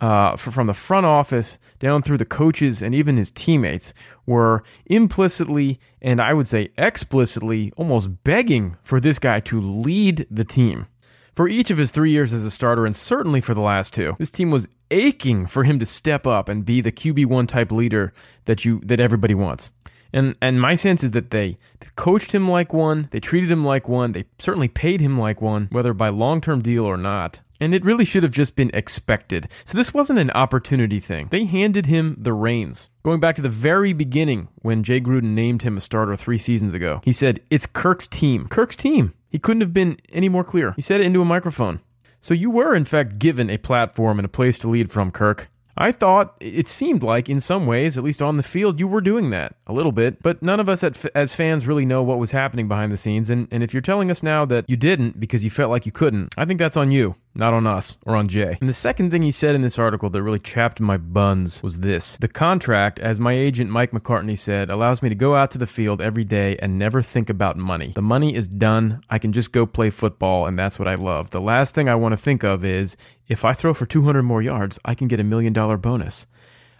uh, 0.00 0.34
from 0.34 0.66
the 0.66 0.74
front 0.74 1.06
office 1.06 1.60
down 1.78 2.02
through 2.02 2.18
the 2.18 2.24
coaches 2.24 2.82
and 2.82 2.92
even 2.92 3.16
his 3.16 3.30
teammates, 3.30 3.94
were 4.26 4.64
implicitly 4.86 5.78
and 6.02 6.20
I 6.20 6.34
would 6.34 6.48
say 6.48 6.70
explicitly 6.76 7.72
almost 7.76 8.24
begging 8.24 8.76
for 8.82 8.98
this 8.98 9.20
guy 9.20 9.38
to 9.40 9.60
lead 9.60 10.26
the 10.28 10.44
team. 10.44 10.88
For 11.34 11.48
each 11.48 11.70
of 11.70 11.78
his 11.78 11.90
three 11.90 12.10
years 12.10 12.32
as 12.32 12.44
a 12.44 12.50
starter, 12.50 12.84
and 12.84 12.94
certainly 12.94 13.40
for 13.40 13.54
the 13.54 13.62
last 13.62 13.94
two, 13.94 14.14
this 14.18 14.30
team 14.30 14.50
was 14.50 14.68
aching 14.90 15.46
for 15.46 15.64
him 15.64 15.78
to 15.78 15.86
step 15.86 16.26
up 16.26 16.48
and 16.48 16.64
be 16.64 16.82
the 16.82 16.92
QB 16.92 17.26
one 17.26 17.46
type 17.46 17.72
leader 17.72 18.12
that 18.44 18.64
you 18.64 18.80
that 18.84 19.00
everybody 19.00 19.34
wants. 19.34 19.72
And 20.12 20.36
and 20.42 20.60
my 20.60 20.74
sense 20.74 21.02
is 21.02 21.12
that 21.12 21.30
they 21.30 21.56
coached 21.96 22.32
him 22.32 22.48
like 22.48 22.74
one, 22.74 23.08
they 23.12 23.20
treated 23.20 23.50
him 23.50 23.64
like 23.64 23.88
one, 23.88 24.12
they 24.12 24.26
certainly 24.38 24.68
paid 24.68 25.00
him 25.00 25.18
like 25.18 25.40
one, 25.40 25.68
whether 25.70 25.94
by 25.94 26.10
long 26.10 26.42
term 26.42 26.60
deal 26.60 26.84
or 26.84 26.98
not. 26.98 27.40
And 27.62 27.74
it 27.74 27.84
really 27.84 28.04
should 28.04 28.24
have 28.24 28.32
just 28.32 28.56
been 28.56 28.72
expected. 28.74 29.48
So 29.64 29.78
this 29.78 29.94
wasn't 29.94 30.18
an 30.18 30.32
opportunity 30.32 30.98
thing. 30.98 31.28
They 31.30 31.44
handed 31.44 31.86
him 31.86 32.16
the 32.18 32.32
reins. 32.32 32.90
Going 33.04 33.20
back 33.20 33.36
to 33.36 33.42
the 33.42 33.48
very 33.48 33.92
beginning 33.92 34.48
when 34.62 34.82
Jay 34.82 35.00
Gruden 35.00 35.34
named 35.34 35.62
him 35.62 35.76
a 35.76 35.80
starter 35.80 36.16
three 36.16 36.38
seasons 36.38 36.74
ago, 36.74 37.00
he 37.04 37.12
said, 37.12 37.38
It's 37.50 37.66
Kirk's 37.66 38.08
team. 38.08 38.48
Kirk's 38.48 38.74
team. 38.74 39.14
He 39.30 39.38
couldn't 39.38 39.60
have 39.60 39.72
been 39.72 39.98
any 40.10 40.28
more 40.28 40.42
clear. 40.42 40.72
He 40.72 40.82
said 40.82 41.00
it 41.00 41.04
into 41.06 41.22
a 41.22 41.24
microphone. 41.24 41.78
So 42.20 42.34
you 42.34 42.50
were, 42.50 42.74
in 42.74 42.84
fact, 42.84 43.20
given 43.20 43.48
a 43.48 43.58
platform 43.58 44.18
and 44.18 44.26
a 44.26 44.28
place 44.28 44.58
to 44.58 44.68
lead 44.68 44.90
from, 44.90 45.12
Kirk. 45.12 45.48
I 45.76 45.92
thought 45.92 46.34
it 46.40 46.66
seemed 46.66 47.04
like, 47.04 47.30
in 47.30 47.38
some 47.38 47.66
ways, 47.66 47.96
at 47.96 48.02
least 48.02 48.20
on 48.20 48.38
the 48.38 48.42
field, 48.42 48.80
you 48.80 48.88
were 48.88 49.00
doing 49.00 49.30
that 49.30 49.54
a 49.68 49.72
little 49.72 49.92
bit, 49.92 50.20
but 50.20 50.42
none 50.42 50.58
of 50.58 50.68
us 50.68 50.82
as 50.82 51.32
fans 51.32 51.68
really 51.68 51.86
know 51.86 52.02
what 52.02 52.18
was 52.18 52.32
happening 52.32 52.66
behind 52.66 52.90
the 52.90 52.96
scenes. 52.96 53.30
And, 53.30 53.46
and 53.52 53.62
if 53.62 53.72
you're 53.72 53.80
telling 53.80 54.10
us 54.10 54.20
now 54.20 54.44
that 54.46 54.68
you 54.68 54.76
didn't 54.76 55.20
because 55.20 55.44
you 55.44 55.50
felt 55.50 55.70
like 55.70 55.86
you 55.86 55.92
couldn't, 55.92 56.34
I 56.36 56.44
think 56.44 56.58
that's 56.58 56.76
on 56.76 56.90
you 56.90 57.14
not 57.34 57.54
on 57.54 57.66
us 57.66 57.96
or 58.04 58.16
on 58.16 58.28
Jay. 58.28 58.56
And 58.60 58.68
the 58.68 58.74
second 58.74 59.10
thing 59.10 59.22
he 59.22 59.30
said 59.30 59.54
in 59.54 59.62
this 59.62 59.78
article 59.78 60.10
that 60.10 60.22
really 60.22 60.38
chapped 60.38 60.80
my 60.80 60.96
buns 60.96 61.62
was 61.62 61.80
this 61.80 62.16
The 62.18 62.28
contract, 62.28 62.98
as 62.98 63.18
my 63.18 63.32
agent 63.32 63.70
Mike 63.70 63.92
McCartney 63.92 64.38
said, 64.38 64.70
allows 64.70 65.02
me 65.02 65.08
to 65.08 65.14
go 65.14 65.34
out 65.34 65.50
to 65.52 65.58
the 65.58 65.66
field 65.66 66.00
every 66.00 66.24
day 66.24 66.56
and 66.58 66.78
never 66.78 67.02
think 67.02 67.30
about 67.30 67.56
money. 67.56 67.92
The 67.94 68.02
money 68.02 68.34
is 68.34 68.48
done. 68.48 69.02
I 69.08 69.18
can 69.18 69.32
just 69.32 69.52
go 69.52 69.66
play 69.66 69.90
football, 69.90 70.46
and 70.46 70.58
that's 70.58 70.78
what 70.78 70.88
I 70.88 70.94
love. 70.94 71.30
The 71.30 71.40
last 71.40 71.74
thing 71.74 71.88
I 71.88 71.94
want 71.94 72.12
to 72.12 72.16
think 72.16 72.44
of 72.44 72.64
is 72.64 72.96
if 73.28 73.44
I 73.44 73.52
throw 73.52 73.74
for 73.74 73.86
200 73.86 74.22
more 74.22 74.42
yards, 74.42 74.78
I 74.84 74.94
can 74.94 75.08
get 75.08 75.20
a 75.20 75.24
million 75.24 75.52
dollar 75.52 75.76
bonus. 75.76 76.26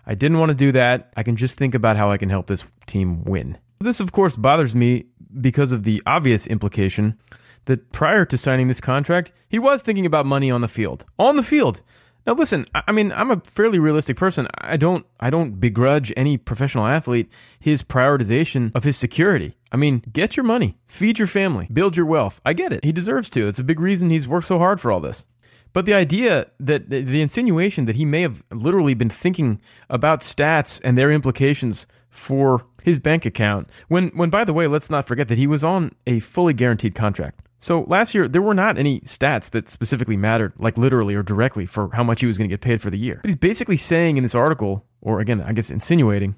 I 0.06 0.14
didn't 0.14 0.38
want 0.38 0.50
to 0.50 0.55
do 0.55 0.72
that. 0.72 1.12
I 1.16 1.22
can 1.22 1.37
just 1.37 1.56
think 1.56 1.75
about 1.75 1.96
how 1.96 2.10
I 2.10 2.16
can 2.16 2.28
help 2.28 2.48
this 2.48 2.64
team 2.87 3.25
win. 3.25 3.56
This, 3.81 4.00
of 4.00 4.12
course, 4.12 4.37
bothers 4.37 4.75
me 4.75 5.06
because 5.40 5.72
of 5.72 5.84
the 5.84 6.02
obvious 6.06 6.46
implication 6.46 7.19
that 7.66 7.92
prior 7.92 8.24
to 8.26 8.36
signing 8.36 8.68
this 8.68 8.80
contract, 8.80 9.32
he 9.48 9.58
was 9.58 9.82
thinking 9.82 10.06
about 10.06 10.26
money 10.26 10.50
on 10.50 10.60
the 10.60 10.68
field. 10.68 11.04
On 11.18 11.36
the 11.36 11.42
field. 11.42 11.82
Now 12.26 12.34
listen, 12.34 12.66
I 12.74 12.92
mean, 12.92 13.10
I'm 13.12 13.32
a 13.32 13.40
fairly 13.40 13.80
realistic 13.80 14.16
person. 14.16 14.46
I 14.58 14.76
don't 14.76 15.04
I 15.18 15.30
don't 15.30 15.58
begrudge 15.58 16.12
any 16.16 16.36
professional 16.36 16.86
athlete 16.86 17.30
his 17.58 17.82
prioritization 17.82 18.70
of 18.74 18.84
his 18.84 18.96
security. 18.96 19.56
I 19.72 19.76
mean, 19.76 20.04
get 20.12 20.36
your 20.36 20.44
money, 20.44 20.78
feed 20.86 21.18
your 21.18 21.26
family, 21.26 21.66
build 21.72 21.96
your 21.96 22.06
wealth. 22.06 22.40
I 22.44 22.52
get 22.52 22.72
it. 22.72 22.84
He 22.84 22.92
deserves 22.92 23.28
to. 23.30 23.48
It's 23.48 23.58
a 23.58 23.64
big 23.64 23.80
reason 23.80 24.10
he's 24.10 24.28
worked 24.28 24.46
so 24.46 24.58
hard 24.58 24.80
for 24.80 24.92
all 24.92 25.00
this. 25.00 25.26
But 25.72 25.86
the 25.86 25.94
idea 25.94 26.48
that 26.60 26.90
the 26.90 27.22
insinuation 27.22 27.86
that 27.86 27.96
he 27.96 28.04
may 28.04 28.20
have 28.22 28.42
literally 28.52 28.94
been 28.94 29.10
thinking 29.10 29.60
about 29.88 30.20
stats 30.20 30.80
and 30.84 30.96
their 30.96 31.10
implications 31.10 31.86
for 32.10 32.66
his 32.82 32.98
bank 32.98 33.24
account 33.24 33.70
when 33.88 34.08
when 34.10 34.30
by 34.30 34.44
the 34.44 34.52
way, 34.52 34.66
let's 34.66 34.90
not 34.90 35.06
forget 35.06 35.28
that 35.28 35.38
he 35.38 35.46
was 35.46 35.64
on 35.64 35.92
a 36.06 36.20
fully 36.20 36.52
guaranteed 36.52 36.94
contract. 36.94 37.40
So 37.62 37.84
last 37.86 38.12
year, 38.12 38.26
there 38.26 38.42
were 38.42 38.54
not 38.54 38.76
any 38.76 39.00
stats 39.02 39.50
that 39.50 39.68
specifically 39.68 40.16
mattered, 40.16 40.52
like 40.58 40.76
literally 40.76 41.14
or 41.14 41.22
directly, 41.22 41.64
for 41.64 41.90
how 41.92 42.02
much 42.02 42.18
he 42.20 42.26
was 42.26 42.36
going 42.36 42.50
to 42.50 42.52
get 42.52 42.60
paid 42.60 42.82
for 42.82 42.90
the 42.90 42.98
year. 42.98 43.20
But 43.22 43.28
he's 43.28 43.36
basically 43.36 43.76
saying 43.76 44.16
in 44.16 44.24
this 44.24 44.34
article, 44.34 44.84
or 45.00 45.20
again, 45.20 45.40
I 45.40 45.52
guess 45.52 45.70
insinuating, 45.70 46.34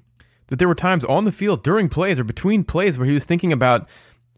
that 0.47 0.59
there 0.59 0.67
were 0.67 0.75
times 0.75 1.03
on 1.03 1.25
the 1.25 1.31
field 1.31 1.63
during 1.63 1.89
plays 1.89 2.19
or 2.19 2.23
between 2.23 2.63
plays 2.63 2.99
where 2.99 3.07
he 3.07 3.11
was 3.11 3.25
thinking 3.25 3.51
about 3.51 3.89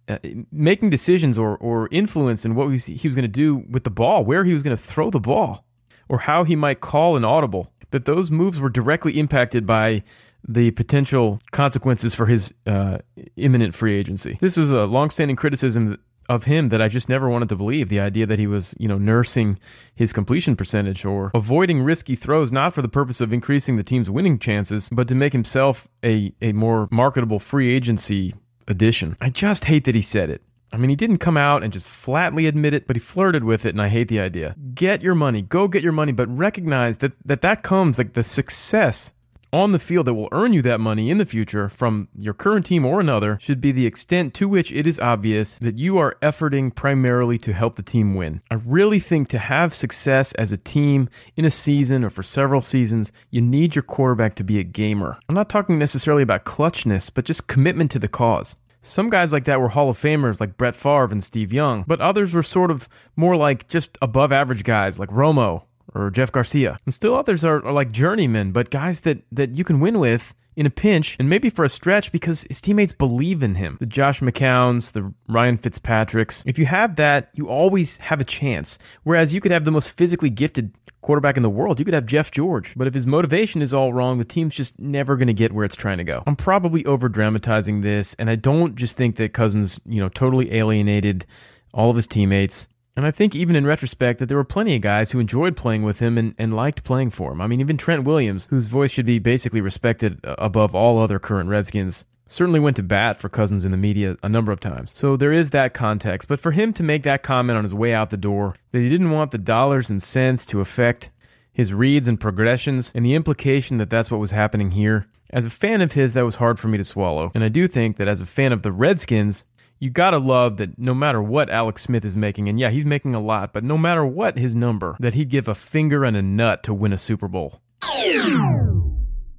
uh, 0.08 0.18
making 0.50 0.90
decisions 0.90 1.38
or, 1.38 1.58
or 1.58 1.90
influence 1.92 2.46
in 2.46 2.56
what 2.56 2.70
he 2.70 3.08
was, 3.08 3.16
going 3.16 3.24
to 3.24 3.28
do 3.28 3.66
with 3.70 3.84
the 3.84 3.90
ball, 3.90 4.24
where 4.24 4.46
he 4.46 4.54
was 4.54 4.64
going 4.64 4.76
to 4.76 4.82
throw 4.82 5.10
the 5.10 5.20
ball, 5.20 5.66
or 6.08 6.20
how 6.20 6.46
he 6.46 6.56
might 6.56 6.80
call 6.80 7.18
an 7.18 7.26
audible. 7.26 7.70
That 7.92 8.06
those 8.06 8.32
moves 8.32 8.62
were 8.62 8.70
directly 8.70 9.20
impacted 9.20 9.66
by 9.66 10.04
the 10.48 10.72
potential 10.72 11.42
consequences 11.52 12.16
for 12.16 12.28
his 12.28 12.54
uh, 12.66 13.00
imminent 13.36 13.74
free 13.74 13.96
agency. 13.96 14.38
This 14.40 14.56
was 14.56 14.72
a 14.72 14.86
longstanding 14.86 15.36
criticism 15.36 15.98
of 16.30 16.46
him 16.46 16.70
that 16.70 16.82
I 16.82 16.88
just 16.88 17.10
never 17.10 17.30
wanted 17.30 17.50
to 17.50 17.56
believe. 17.56 17.90
The 17.90 18.00
idea 18.00 18.26
that 18.26 18.40
he 18.40 18.48
was, 18.48 18.76
you 18.80 18.88
know, 18.88 18.98
nursing 18.98 19.60
his 19.96 20.14
completion 20.14 20.56
percentage 20.56 21.06
or 21.06 21.32
avoiding 21.34 21.82
risky 21.82 22.16
throws, 22.16 22.52
not 22.52 22.74
for 22.74 22.82
the 22.82 22.88
purpose 22.88 23.22
of 23.22 23.34
increasing 23.34 23.78
the 23.78 23.84
team's 23.84 24.10
winning 24.10 24.40
chances, 24.40 24.90
but 24.92 25.08
to 25.08 25.16
make 25.16 25.34
himself 25.34 25.88
a, 26.04 26.34
a 26.42 26.52
more 26.54 26.88
marketable 26.92 27.40
free 27.40 27.74
agency 27.74 28.34
addition. 28.68 29.16
I 29.22 29.30
just 29.30 29.66
hate 29.66 29.86
that 29.86 29.96
he 29.96 30.02
said 30.02 30.30
it. 30.30 30.42
I 30.74 30.78
mean, 30.78 30.90
he 30.90 30.98
didn't 30.98 31.20
come 31.20 31.38
out 31.38 31.64
and 31.64 31.72
just 31.72 31.88
flatly 31.88 32.46
admit 32.46 32.74
it, 32.74 32.88
but 32.88 32.98
he 32.98 33.00
flirted 33.00 33.44
with 33.46 33.66
it, 33.66 33.70
and 33.70 33.82
I 33.82 33.88
hate 33.88 34.10
the 34.10 34.20
idea. 34.20 34.56
Get 34.74 35.02
your 35.02 35.16
money, 35.16 35.42
go 35.42 35.70
get 35.70 35.82
your 35.82 35.94
money, 35.94 36.12
but 36.12 36.28
recognize 36.28 36.98
that 36.98 37.14
that, 37.26 37.42
that 37.42 37.64
comes 37.64 37.98
like 37.98 38.14
the 38.14 38.24
success 38.24 39.14
on 39.58 39.72
the 39.72 39.80
field 39.80 40.06
that 40.06 40.14
will 40.14 40.30
earn 40.32 40.54
you 40.54 40.62
that 40.62 40.80
money 40.80 41.10
in 41.10 41.18
the 41.18 41.26
future 41.26 41.68
from 41.68 42.08
your 42.16 42.34
current 42.34 42.66
team 42.66 42.86
or 42.86 43.00
another 43.00 43.38
should 43.42 43.60
be 43.60 43.72
the 43.72 43.88
extent 43.88 44.34
to 44.36 44.48
which 44.48 44.72
it 44.72 44.86
is 44.86 45.00
obvious 45.00 45.58
that 45.60 45.80
you 45.80 45.98
are 45.98 46.16
efforting 46.22 46.74
primarily 46.74 47.40
to 47.40 47.54
help 47.54 47.76
the 47.76 47.82
team 47.82 48.14
win. 48.14 48.40
I 48.52 48.56
really 48.56 49.00
think 49.00 49.30
to 49.30 49.40
have 49.40 49.74
success 49.74 50.32
as 50.34 50.52
a 50.52 50.58
team 50.58 51.10
in 51.36 51.44
a 51.44 51.50
season 51.50 52.04
or 52.04 52.12
for 52.12 52.22
several 52.22 52.62
seasons, 52.62 53.12
you 53.32 53.42
need 53.42 53.76
your 53.76 53.82
quarterback 53.84 54.36
to 54.36 54.44
be 54.44 54.60
a 54.60 54.64
gamer. 54.64 55.18
I'm 55.28 55.36
not 55.36 55.50
talking 55.50 55.80
necessarily 55.80 56.24
about 56.24 56.46
clutchness, 56.46 57.12
but 57.14 57.26
just 57.26 57.48
commitment 57.48 57.90
to 57.92 58.00
the 58.00 58.08
cause. 58.08 58.56
Some 58.82 59.10
guys 59.10 59.34
like 59.34 59.46
that 59.46 59.60
were 59.60 59.70
Hall 59.70 59.90
of 59.90 59.98
Famers 59.98 60.40
like 60.40 60.56
Brett 60.56 60.76
Favre 60.76 61.12
and 61.12 61.24
Steve 61.24 61.52
Young, 61.52 61.84
but 61.88 62.00
others 62.00 62.34
were 62.34 62.44
sort 62.44 62.70
of 62.70 62.88
more 63.16 63.36
like 63.36 63.68
just 63.68 63.98
above 64.02 64.32
average 64.32 64.64
guys 64.64 65.00
like 65.00 65.10
Romo 65.10 65.64
or 65.94 66.10
Jeff 66.12 66.32
Garcia. 66.32 66.78
And 66.86 66.94
still 66.94 67.16
others 67.16 67.44
are, 67.44 67.66
are 67.66 67.74
like 67.74 67.92
journeymen, 67.92 68.52
but 68.52 68.70
guys 68.70 69.02
that, 69.02 69.24
that 69.32 69.56
you 69.56 69.64
can 69.64 69.80
win 69.80 70.00
with 70.00 70.34
in 70.58 70.66
a 70.66 70.72
pinch 70.72 71.16
and 71.20 71.30
maybe 71.30 71.50
for 71.50 71.64
a 71.64 71.70
stretch 71.70 72.12
because 72.12 72.44
his 72.50 72.60
teammates 72.60 72.92
believe 72.92 73.44
in 73.44 73.56
him. 73.56 73.78
The 73.80 73.86
Josh 73.86 74.22
McCowns, 74.22 74.92
the 74.92 75.14
Ryan 75.30 75.58
Fitzpatricks. 75.58 76.44
If 76.48 76.58
you 76.58 76.66
have 76.66 76.96
that, 76.96 77.30
you 77.36 77.48
always 77.48 77.98
have 77.98 78.20
a 78.20 78.26
chance. 78.26 78.80
Whereas 79.04 79.34
you 79.34 79.40
could 79.40 79.52
have 79.52 79.66
the 79.66 79.72
most 79.72 79.90
physically 79.90 80.32
gifted 80.32 80.74
quarterback 81.02 81.38
in 81.38 81.44
the 81.44 81.50
world. 81.50 81.78
You 81.78 81.86
could 81.86 81.94
have 81.94 82.08
Jeff 82.08 82.32
George. 82.32 82.74
But 82.76 82.88
if 82.88 82.96
his 82.96 83.06
motivation 83.06 83.62
is 83.62 83.72
all 83.72 83.94
wrong, 83.94 84.18
the 84.18 84.26
team's 84.26 84.56
just 84.56 84.80
never 84.80 85.16
going 85.16 85.28
to 85.28 85.34
get 85.34 85.54
where 85.54 85.64
it's 85.64 85.76
trying 85.76 86.00
to 86.00 86.04
go. 86.04 86.24
I'm 86.26 86.36
probably 86.36 86.84
over 86.86 87.08
dramatizing 87.08 87.82
this, 87.82 88.16
and 88.16 88.30
I 88.30 88.36
don't 88.36 88.76
just 88.76 88.98
think 88.98 89.18
that 89.18 89.34
Cousins, 89.34 89.80
you 89.86 90.02
know, 90.02 90.10
totally 90.10 90.54
alienated 90.56 91.26
all 91.74 91.92
of 91.92 91.96
his 91.96 92.08
teammates 92.08 92.68
And 92.98 93.06
I 93.06 93.12
think 93.12 93.36
even 93.36 93.56
in 93.56 93.68
retrospect 93.68 94.20
that 94.20 94.26
there 94.26 94.38
were 94.38 94.44
plenty 94.44 94.76
of 94.76 94.82
guys 94.82 95.12
who 95.12 95.20
enjoyed 95.20 95.56
playing 95.56 95.84
with 95.84 96.00
him 96.00 96.18
and, 96.18 96.34
and 96.40 96.56
liked 96.56 96.84
playing 96.84 97.12
for 97.12 97.32
him. 97.32 97.42
I 97.42 97.48
mean, 97.48 97.60
even 97.62 97.78
Trent 97.78 98.06
Williams, 98.06 98.48
whose 98.48 98.66
voice 98.66 98.90
should 98.90 99.06
be 99.06 99.20
basically 99.20 99.62
respected 99.62 100.20
above 100.24 100.74
all 100.74 101.00
other 101.00 101.20
current 101.20 101.48
Redskins, 101.48 102.06
certainly 102.26 102.60
went 102.60 102.76
to 102.78 102.84
bat 102.84 103.16
for 103.16 103.30
Cousins 103.30 103.66
in 103.66 103.72
the 103.72 103.78
media 103.78 104.18
a 104.24 104.30
number 104.30 104.52
of 104.52 104.60
times. 104.60 104.94
So 104.96 105.16
there 105.16 105.32
is 105.32 105.52
that 105.52 105.76
context. 105.76 106.28
But 106.28 106.40
for 106.40 106.52
him 106.52 106.74
to 106.74 106.84
make 106.84 107.04
that 107.04 107.22
comment 107.22 107.56
on 107.56 107.64
his 107.64 107.74
way 107.74 107.94
out 107.94 108.10
the 108.10 108.18
door, 108.18 108.56
that 108.72 108.80
he 108.80 108.90
didn't 108.90 109.12
want 109.12 109.30
the 109.30 109.38
dollars 109.38 109.92
and 109.92 110.02
cents 110.02 110.48
to 110.48 110.60
affect 110.60 111.12
his 111.54 111.74
reads 111.74 112.08
and 112.08 112.20
progressions, 112.20 112.92
and 112.94 113.06
the 113.06 113.16
implication 113.16 113.78
that 113.78 113.90
that's 113.90 114.12
what 114.12 114.20
was 114.20 114.32
happening 114.32 114.72
here, 114.72 115.08
as 115.32 115.44
a 115.44 115.50
fan 115.50 115.82
of 115.82 115.92
his, 115.92 116.14
that 116.14 116.26
was 116.26 116.36
hard 116.36 116.60
for 116.60 116.68
me 116.68 116.78
to 116.78 116.84
swallow. 116.84 117.32
And 117.34 117.44
I 117.44 117.50
do 117.50 117.68
think 117.68 117.98
that 117.98 118.08
as 118.08 118.22
a 118.22 118.26
fan 118.26 118.54
of 118.54 118.62
the 118.62 118.72
Redskins, 118.72 119.46
you 119.80 119.90
gotta 119.90 120.18
love 120.18 120.58
that 120.58 120.78
no 120.78 120.94
matter 120.94 121.22
what 121.22 121.50
Alex 121.50 121.84
Smith 121.84 122.06
is 122.06 122.16
making, 122.16 122.50
and 122.50 122.60
yeah, 122.60 122.70
he's 122.70 122.86
making 122.86 123.16
a 123.16 123.20
lot, 123.20 123.54
but 123.54 123.64
no 123.64 123.78
matter 123.78 124.06
what 124.06 124.38
his 124.38 124.56
number, 124.56 124.96
that 125.00 125.14
he'd 125.14 125.30
give 125.30 125.48
a 125.48 125.56
finger 125.56 126.04
and 126.04 126.18
a 126.18 126.22
nut 126.22 126.64
to 126.64 126.74
win 126.74 126.94
a 126.94 126.98
Super 126.98 127.28
Bowl. 127.28 127.62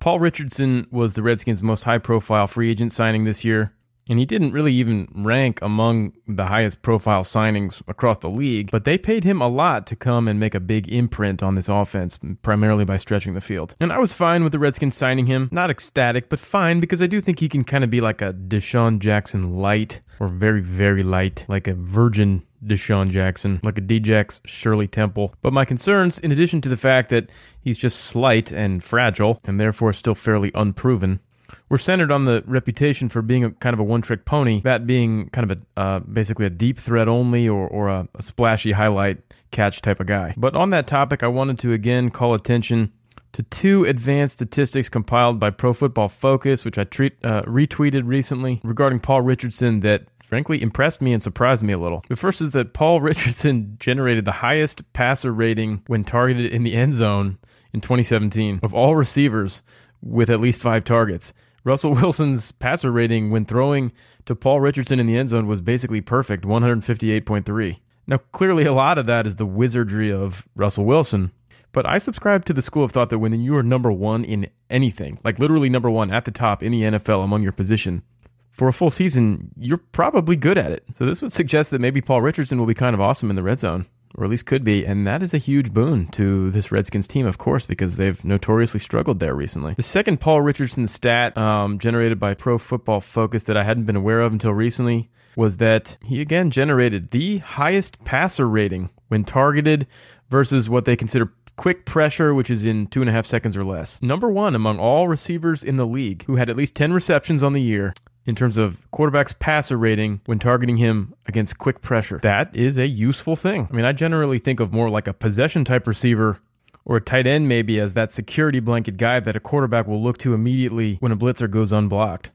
Paul 0.00 0.20
Richardson 0.20 0.86
was 0.90 1.14
the 1.14 1.22
Redskins' 1.22 1.62
most 1.62 1.82
high 1.84 1.98
profile 1.98 2.46
free 2.46 2.70
agent 2.70 2.92
signing 2.92 3.24
this 3.24 3.44
year 3.44 3.72
and 4.08 4.18
he 4.18 4.24
didn't 4.24 4.52
really 4.52 4.72
even 4.74 5.08
rank 5.14 5.60
among 5.62 6.12
the 6.26 6.46
highest 6.46 6.82
profile 6.82 7.22
signings 7.22 7.82
across 7.88 8.18
the 8.18 8.30
league, 8.30 8.70
but 8.70 8.84
they 8.84 8.98
paid 8.98 9.24
him 9.24 9.40
a 9.40 9.48
lot 9.48 9.86
to 9.88 9.96
come 9.96 10.28
and 10.28 10.40
make 10.40 10.54
a 10.54 10.60
big 10.60 10.92
imprint 10.92 11.42
on 11.42 11.54
this 11.54 11.68
offense, 11.68 12.18
primarily 12.42 12.84
by 12.84 12.96
stretching 12.96 13.34
the 13.34 13.40
field. 13.40 13.74
And 13.80 13.92
I 13.92 13.98
was 13.98 14.12
fine 14.12 14.42
with 14.42 14.52
the 14.52 14.58
Redskins 14.58 14.96
signing 14.96 15.26
him. 15.26 15.48
Not 15.52 15.70
ecstatic, 15.70 16.28
but 16.28 16.40
fine 16.40 16.80
because 16.80 17.02
I 17.02 17.06
do 17.06 17.20
think 17.20 17.38
he 17.38 17.48
can 17.48 17.64
kind 17.64 17.84
of 17.84 17.90
be 17.90 18.00
like 18.00 18.22
a 18.22 18.32
DeSean 18.32 18.98
Jackson 18.98 19.58
light 19.58 20.00
or 20.20 20.28
very, 20.28 20.60
very 20.60 21.02
light, 21.02 21.44
like 21.48 21.68
a 21.68 21.74
virgin 21.74 22.42
DeSean 22.64 23.10
Jackson, 23.10 23.60
like 23.62 23.78
a 23.78 23.82
Djax 23.82 24.40
Shirley 24.44 24.88
Temple. 24.88 25.34
But 25.42 25.52
my 25.52 25.64
concerns, 25.64 26.18
in 26.18 26.32
addition 26.32 26.60
to 26.62 26.68
the 26.68 26.76
fact 26.76 27.10
that 27.10 27.30
he's 27.60 27.78
just 27.78 28.00
slight 28.00 28.50
and 28.52 28.82
fragile, 28.82 29.40
and 29.44 29.60
therefore 29.60 29.92
still 29.92 30.14
fairly 30.14 30.50
unproven, 30.54 31.20
were 31.68 31.78
centered 31.78 32.10
on 32.10 32.24
the 32.24 32.42
reputation 32.46 33.08
for 33.08 33.22
being 33.22 33.44
a 33.44 33.50
kind 33.50 33.74
of 33.74 33.80
a 33.80 33.84
one-trick 33.84 34.24
pony. 34.24 34.60
That 34.62 34.86
being 34.86 35.30
kind 35.30 35.50
of 35.50 35.58
a 35.58 35.80
uh, 35.80 35.98
basically 36.00 36.46
a 36.46 36.50
deep 36.50 36.78
threat 36.78 37.08
only 37.08 37.48
or 37.48 37.66
or 37.68 37.88
a, 37.88 38.08
a 38.14 38.22
splashy 38.22 38.72
highlight 38.72 39.18
catch 39.50 39.82
type 39.82 40.00
of 40.00 40.06
guy. 40.06 40.34
But 40.36 40.54
on 40.54 40.70
that 40.70 40.86
topic, 40.86 41.22
I 41.22 41.28
wanted 41.28 41.58
to 41.60 41.72
again 41.72 42.10
call 42.10 42.34
attention 42.34 42.92
to 43.32 43.42
two 43.44 43.84
advanced 43.84 44.34
statistics 44.34 44.88
compiled 44.88 45.38
by 45.38 45.50
Pro 45.50 45.72
Football 45.72 46.08
Focus, 46.08 46.64
which 46.64 46.78
I 46.78 46.84
treat, 46.84 47.14
uh, 47.22 47.42
retweeted 47.42 48.02
recently 48.06 48.60
regarding 48.64 49.00
Paul 49.00 49.22
Richardson 49.22 49.80
that 49.80 50.06
frankly 50.22 50.60
impressed 50.62 51.00
me 51.00 51.12
and 51.12 51.22
surprised 51.22 51.62
me 51.62 51.72
a 51.72 51.78
little. 51.78 52.02
The 52.08 52.16
first 52.16 52.40
is 52.40 52.52
that 52.52 52.74
Paul 52.74 53.00
Richardson 53.02 53.76
generated 53.78 54.24
the 54.24 54.32
highest 54.32 54.92
passer 54.92 55.32
rating 55.32 55.82
when 55.86 56.04
targeted 56.04 56.52
in 56.52 56.64
the 56.64 56.74
end 56.74 56.94
zone 56.94 57.38
in 57.72 57.80
2017 57.80 58.60
of 58.62 58.74
all 58.74 58.96
receivers 58.96 59.62
with 60.00 60.30
at 60.30 60.40
least 60.40 60.62
five 60.62 60.84
targets. 60.84 61.32
Russell 61.64 61.92
Wilson's 61.94 62.52
passer 62.52 62.90
rating 62.90 63.30
when 63.30 63.44
throwing 63.44 63.92
to 64.26 64.34
Paul 64.34 64.60
Richardson 64.60 65.00
in 65.00 65.06
the 65.06 65.16
end 65.16 65.28
zone 65.28 65.46
was 65.46 65.60
basically 65.60 66.00
perfect 66.00 66.44
158.3. 66.44 67.78
Now, 68.06 68.18
clearly, 68.32 68.64
a 68.64 68.72
lot 68.72 68.98
of 68.98 69.06
that 69.06 69.26
is 69.26 69.36
the 69.36 69.46
wizardry 69.46 70.10
of 70.12 70.48
Russell 70.54 70.86
Wilson, 70.86 71.30
but 71.72 71.86
I 71.86 71.98
subscribe 71.98 72.46
to 72.46 72.54
the 72.54 72.62
school 72.62 72.84
of 72.84 72.90
thought 72.90 73.10
that 73.10 73.18
when 73.18 73.38
you 73.38 73.54
are 73.56 73.62
number 73.62 73.92
one 73.92 74.24
in 74.24 74.48
anything, 74.70 75.18
like 75.24 75.38
literally 75.38 75.68
number 75.68 75.90
one 75.90 76.10
at 76.10 76.24
the 76.24 76.30
top 76.30 76.62
in 76.62 76.72
the 76.72 76.82
NFL 76.82 77.22
among 77.22 77.42
your 77.42 77.52
position, 77.52 78.02
for 78.50 78.66
a 78.66 78.72
full 78.72 78.90
season, 78.90 79.50
you're 79.56 79.78
probably 79.78 80.36
good 80.36 80.58
at 80.58 80.72
it. 80.72 80.84
So 80.94 81.06
this 81.06 81.22
would 81.22 81.32
suggest 81.32 81.70
that 81.70 81.80
maybe 81.80 82.00
Paul 82.00 82.22
Richardson 82.22 82.58
will 82.58 82.66
be 82.66 82.74
kind 82.74 82.94
of 82.94 83.00
awesome 83.00 83.30
in 83.30 83.36
the 83.36 83.42
red 83.42 83.58
zone 83.58 83.86
or 84.16 84.24
at 84.24 84.30
least 84.30 84.46
could 84.46 84.64
be, 84.64 84.84
and 84.84 85.06
that 85.06 85.22
is 85.22 85.34
a 85.34 85.38
huge 85.38 85.72
boon 85.72 86.06
to 86.08 86.50
this 86.50 86.72
Redskins 86.72 87.08
team, 87.08 87.26
of 87.26 87.38
course, 87.38 87.66
because 87.66 87.96
they've 87.96 88.22
notoriously 88.24 88.80
struggled 88.80 89.20
there 89.20 89.34
recently. 89.34 89.74
The 89.74 89.82
second 89.82 90.20
Paul 90.20 90.40
Richardson 90.40 90.86
stat 90.86 91.36
um, 91.36 91.78
generated 91.78 92.18
by 92.18 92.34
Pro 92.34 92.58
Football 92.58 93.00
Focus 93.00 93.44
that 93.44 93.56
I 93.56 93.62
hadn't 93.62 93.84
been 93.84 93.96
aware 93.96 94.20
of 94.20 94.32
until 94.32 94.52
recently 94.52 95.10
was 95.36 95.58
that 95.58 95.96
he 96.02 96.20
again 96.20 96.50
generated 96.50 97.10
the 97.10 97.38
highest 97.38 98.04
passer 98.04 98.48
rating 98.48 98.90
when 99.08 99.24
targeted 99.24 99.86
versus 100.30 100.68
what 100.68 100.84
they 100.84 100.96
consider 100.96 101.32
quick 101.56 101.84
pressure, 101.84 102.32
which 102.32 102.50
is 102.50 102.64
in 102.64 102.86
two 102.86 103.00
and 103.00 103.10
a 103.10 103.12
half 103.12 103.26
seconds 103.26 103.56
or 103.56 103.64
less. 103.64 104.00
Number 104.00 104.30
one 104.30 104.54
among 104.54 104.78
all 104.78 105.08
receivers 105.08 105.62
in 105.62 105.76
the 105.76 105.86
league 105.86 106.24
who 106.24 106.36
had 106.36 106.48
at 106.48 106.56
least 106.56 106.74
10 106.74 106.92
receptions 106.92 107.42
on 107.42 107.52
the 107.52 107.60
year 107.60 107.92
in 108.28 108.34
terms 108.34 108.58
of 108.58 108.88
quarterback's 108.90 109.34
passer 109.40 109.78
rating 109.78 110.20
when 110.26 110.38
targeting 110.38 110.76
him 110.76 111.14
against 111.24 111.56
quick 111.56 111.80
pressure. 111.80 112.18
That 112.18 112.54
is 112.54 112.76
a 112.76 112.86
useful 112.86 113.36
thing. 113.36 113.66
I 113.72 113.74
mean, 113.74 113.86
I 113.86 113.92
generally 113.92 114.38
think 114.38 114.60
of 114.60 114.70
more 114.70 114.90
like 114.90 115.08
a 115.08 115.14
possession 115.14 115.64
type 115.64 115.86
receiver 115.86 116.38
or 116.84 116.98
a 116.98 117.00
tight 117.00 117.26
end 117.26 117.48
maybe 117.48 117.80
as 117.80 117.94
that 117.94 118.10
security 118.10 118.60
blanket 118.60 118.98
guy 118.98 119.18
that 119.18 119.34
a 119.34 119.40
quarterback 119.40 119.86
will 119.86 120.02
look 120.02 120.18
to 120.18 120.34
immediately 120.34 120.96
when 121.00 121.10
a 121.10 121.16
blitzer 121.16 121.50
goes 121.50 121.72
unblocked. 121.72 122.30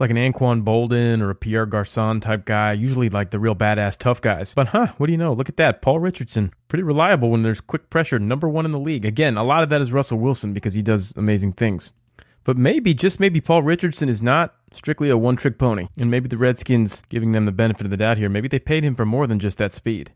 Like 0.00 0.10
an 0.10 0.16
Anquan 0.16 0.64
Boldin 0.64 1.22
or 1.22 1.30
a 1.30 1.34
Pierre 1.34 1.64
Garcon 1.64 2.20
type 2.20 2.44
guy, 2.44 2.72
usually 2.72 3.08
like 3.08 3.30
the 3.30 3.38
real 3.38 3.54
badass 3.54 3.96
tough 3.96 4.20
guys. 4.20 4.52
But 4.52 4.66
huh, 4.66 4.88
what 4.98 5.06
do 5.06 5.12
you 5.12 5.16
know? 5.16 5.32
Look 5.32 5.48
at 5.48 5.58
that. 5.58 5.80
Paul 5.80 6.00
Richardson. 6.00 6.52
Pretty 6.66 6.82
reliable 6.82 7.30
when 7.30 7.44
there's 7.44 7.60
quick 7.60 7.88
pressure, 7.88 8.18
number 8.18 8.48
one 8.48 8.64
in 8.64 8.72
the 8.72 8.80
league. 8.80 9.04
Again, 9.04 9.36
a 9.36 9.44
lot 9.44 9.62
of 9.62 9.68
that 9.68 9.80
is 9.80 9.92
Russell 9.92 10.18
Wilson 10.18 10.52
because 10.52 10.74
he 10.74 10.82
does 10.82 11.14
amazing 11.16 11.52
things. 11.52 11.94
But 12.42 12.56
maybe, 12.56 12.94
just 12.94 13.20
maybe, 13.20 13.40
Paul 13.40 13.62
Richardson 13.62 14.08
is 14.08 14.22
not 14.22 14.54
strictly 14.72 15.10
a 15.10 15.16
one 15.16 15.36
trick 15.36 15.58
pony. 15.58 15.86
And 15.98 16.10
maybe 16.10 16.28
the 16.28 16.38
Redskins, 16.38 17.02
giving 17.08 17.32
them 17.32 17.44
the 17.44 17.52
benefit 17.52 17.84
of 17.84 17.90
the 17.90 17.96
doubt 17.96 18.18
here, 18.18 18.28
maybe 18.28 18.48
they 18.48 18.58
paid 18.58 18.84
him 18.84 18.94
for 18.94 19.04
more 19.04 19.26
than 19.26 19.38
just 19.38 19.58
that 19.58 19.72
speed. 19.72 20.12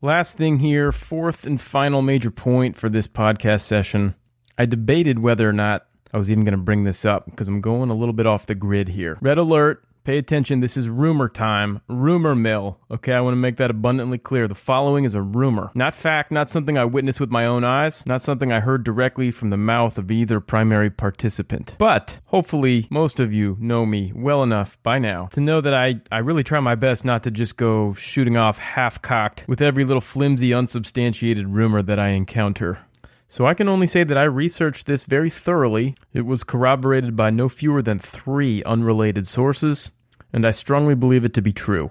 Last 0.00 0.36
thing 0.36 0.58
here, 0.58 0.90
fourth 0.90 1.46
and 1.46 1.60
final 1.60 2.02
major 2.02 2.30
point 2.30 2.76
for 2.76 2.88
this 2.88 3.06
podcast 3.06 3.60
session. 3.60 4.14
I 4.58 4.66
debated 4.66 5.20
whether 5.20 5.48
or 5.48 5.52
not 5.52 5.86
I 6.12 6.18
was 6.18 6.30
even 6.30 6.44
going 6.44 6.56
to 6.56 6.62
bring 6.62 6.84
this 6.84 7.04
up 7.04 7.24
because 7.26 7.48
I'm 7.48 7.60
going 7.60 7.90
a 7.90 7.94
little 7.94 8.12
bit 8.12 8.26
off 8.26 8.46
the 8.46 8.54
grid 8.54 8.88
here. 8.88 9.16
Red 9.20 9.38
alert 9.38 9.84
Pay 10.04 10.18
attention, 10.18 10.58
this 10.58 10.76
is 10.76 10.88
rumor 10.88 11.28
time, 11.28 11.80
rumor 11.86 12.34
mill. 12.34 12.80
Okay, 12.90 13.12
I 13.12 13.20
want 13.20 13.34
to 13.34 13.38
make 13.40 13.58
that 13.58 13.70
abundantly 13.70 14.18
clear. 14.18 14.48
The 14.48 14.54
following 14.56 15.04
is 15.04 15.14
a 15.14 15.22
rumor, 15.22 15.70
not 15.76 15.94
fact, 15.94 16.32
not 16.32 16.50
something 16.50 16.76
I 16.76 16.84
witnessed 16.84 17.20
with 17.20 17.30
my 17.30 17.46
own 17.46 17.62
eyes, 17.62 18.04
not 18.04 18.20
something 18.20 18.50
I 18.50 18.58
heard 18.58 18.82
directly 18.82 19.30
from 19.30 19.50
the 19.50 19.56
mouth 19.56 19.98
of 19.98 20.10
either 20.10 20.40
primary 20.40 20.90
participant. 20.90 21.76
But 21.78 22.20
hopefully, 22.24 22.88
most 22.90 23.20
of 23.20 23.32
you 23.32 23.56
know 23.60 23.86
me 23.86 24.12
well 24.12 24.42
enough 24.42 24.76
by 24.82 24.98
now 24.98 25.26
to 25.34 25.40
know 25.40 25.60
that 25.60 25.74
I, 25.74 26.00
I 26.10 26.18
really 26.18 26.42
try 26.42 26.58
my 26.58 26.74
best 26.74 27.04
not 27.04 27.22
to 27.22 27.30
just 27.30 27.56
go 27.56 27.94
shooting 27.94 28.36
off 28.36 28.58
half 28.58 29.00
cocked 29.02 29.44
with 29.46 29.62
every 29.62 29.84
little 29.84 30.00
flimsy, 30.00 30.52
unsubstantiated 30.52 31.46
rumor 31.46 31.80
that 31.80 32.00
I 32.00 32.08
encounter. 32.08 32.80
So 33.32 33.46
I 33.46 33.54
can 33.54 33.66
only 33.66 33.86
say 33.86 34.04
that 34.04 34.18
I 34.18 34.24
researched 34.24 34.84
this 34.84 35.04
very 35.06 35.30
thoroughly. 35.30 35.94
It 36.12 36.26
was 36.26 36.44
corroborated 36.44 37.16
by 37.16 37.30
no 37.30 37.48
fewer 37.48 37.80
than 37.80 37.98
three 37.98 38.62
unrelated 38.64 39.26
sources, 39.26 39.90
and 40.34 40.46
I 40.46 40.50
strongly 40.50 40.94
believe 40.94 41.24
it 41.24 41.32
to 41.32 41.40
be 41.40 41.50
true. 41.50 41.88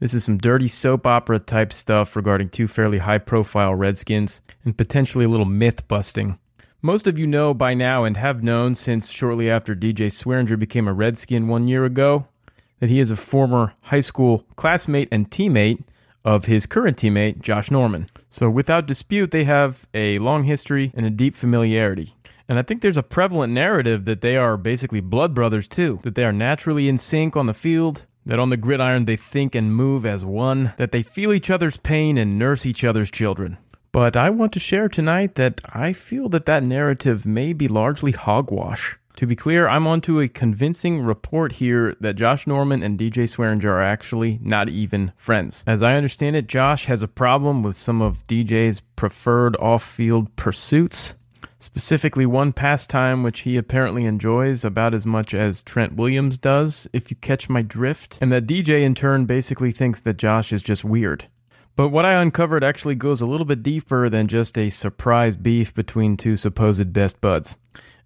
This 0.00 0.14
is 0.14 0.24
some 0.24 0.38
dirty 0.38 0.66
soap 0.66 1.06
opera 1.06 1.40
type 1.40 1.74
stuff 1.74 2.16
regarding 2.16 2.48
two 2.48 2.66
fairly 2.68 2.96
high 2.96 3.18
profile 3.18 3.74
Redskins 3.74 4.40
and 4.64 4.78
potentially 4.78 5.26
a 5.26 5.28
little 5.28 5.44
myth 5.44 5.86
busting. 5.88 6.38
Most 6.80 7.06
of 7.06 7.18
you 7.18 7.26
know 7.26 7.52
by 7.52 7.74
now 7.74 8.04
and 8.04 8.16
have 8.16 8.42
known 8.42 8.74
since 8.74 9.10
shortly 9.10 9.50
after 9.50 9.76
DJ 9.76 10.06
Swearinger 10.06 10.58
became 10.58 10.88
a 10.88 10.94
Redskin 10.94 11.48
one 11.48 11.68
year 11.68 11.84
ago 11.84 12.28
that 12.78 12.88
he 12.88 12.98
is 12.98 13.10
a 13.10 13.16
former 13.16 13.74
high 13.82 14.00
school 14.00 14.46
classmate 14.56 15.08
and 15.12 15.30
teammate 15.30 15.84
of 16.28 16.44
his 16.44 16.66
current 16.66 16.98
teammate, 16.98 17.40
Josh 17.40 17.70
Norman. 17.70 18.06
So, 18.28 18.50
without 18.50 18.84
dispute, 18.84 19.30
they 19.30 19.44
have 19.44 19.88
a 19.94 20.18
long 20.18 20.42
history 20.42 20.92
and 20.94 21.06
a 21.06 21.10
deep 21.10 21.34
familiarity. 21.34 22.12
And 22.50 22.58
I 22.58 22.62
think 22.62 22.82
there's 22.82 22.98
a 22.98 23.02
prevalent 23.02 23.54
narrative 23.54 24.04
that 24.04 24.20
they 24.20 24.36
are 24.36 24.58
basically 24.58 25.00
blood 25.00 25.34
brothers 25.34 25.66
too, 25.66 26.00
that 26.02 26.16
they 26.16 26.26
are 26.26 26.32
naturally 26.32 26.86
in 26.86 26.98
sync 26.98 27.34
on 27.34 27.46
the 27.46 27.54
field, 27.54 28.04
that 28.26 28.38
on 28.38 28.50
the 28.50 28.58
gridiron 28.58 29.06
they 29.06 29.16
think 29.16 29.54
and 29.54 29.74
move 29.74 30.04
as 30.04 30.22
one, 30.22 30.74
that 30.76 30.92
they 30.92 31.02
feel 31.02 31.32
each 31.32 31.48
other's 31.48 31.78
pain 31.78 32.18
and 32.18 32.38
nurse 32.38 32.66
each 32.66 32.84
other's 32.84 33.10
children. 33.10 33.56
But 33.90 34.14
I 34.14 34.28
want 34.28 34.52
to 34.52 34.60
share 34.60 34.90
tonight 34.90 35.36
that 35.36 35.62
I 35.64 35.94
feel 35.94 36.28
that 36.28 36.44
that 36.44 36.62
narrative 36.62 37.24
may 37.24 37.54
be 37.54 37.68
largely 37.68 38.12
hogwash. 38.12 38.97
To 39.18 39.26
be 39.26 39.34
clear, 39.34 39.66
I'm 39.66 39.88
onto 39.88 40.20
a 40.20 40.28
convincing 40.28 41.02
report 41.02 41.50
here 41.50 41.96
that 41.98 42.14
Josh 42.14 42.46
Norman 42.46 42.84
and 42.84 42.96
DJ 42.96 43.24
Swearinger 43.24 43.64
are 43.64 43.82
actually 43.82 44.38
not 44.40 44.68
even 44.68 45.10
friends. 45.16 45.64
As 45.66 45.82
I 45.82 45.96
understand 45.96 46.36
it, 46.36 46.46
Josh 46.46 46.84
has 46.84 47.02
a 47.02 47.08
problem 47.08 47.64
with 47.64 47.74
some 47.74 48.00
of 48.00 48.24
DJ's 48.28 48.80
preferred 48.94 49.56
off 49.56 49.82
field 49.82 50.36
pursuits, 50.36 51.16
specifically 51.58 52.26
one 52.26 52.52
pastime 52.52 53.24
which 53.24 53.40
he 53.40 53.56
apparently 53.56 54.04
enjoys 54.04 54.64
about 54.64 54.94
as 54.94 55.04
much 55.04 55.34
as 55.34 55.64
Trent 55.64 55.96
Williams 55.96 56.38
does, 56.38 56.86
if 56.92 57.10
you 57.10 57.16
catch 57.16 57.48
my 57.48 57.62
drift, 57.62 58.18
and 58.20 58.30
that 58.30 58.46
DJ 58.46 58.84
in 58.84 58.94
turn 58.94 59.24
basically 59.24 59.72
thinks 59.72 60.02
that 60.02 60.16
Josh 60.16 60.52
is 60.52 60.62
just 60.62 60.84
weird. 60.84 61.26
But 61.74 61.88
what 61.88 62.04
I 62.04 62.22
uncovered 62.22 62.62
actually 62.62 62.94
goes 62.94 63.20
a 63.20 63.26
little 63.26 63.46
bit 63.46 63.64
deeper 63.64 64.08
than 64.08 64.28
just 64.28 64.56
a 64.56 64.70
surprise 64.70 65.36
beef 65.36 65.74
between 65.74 66.16
two 66.16 66.36
supposed 66.36 66.92
best 66.92 67.20
buds. 67.20 67.58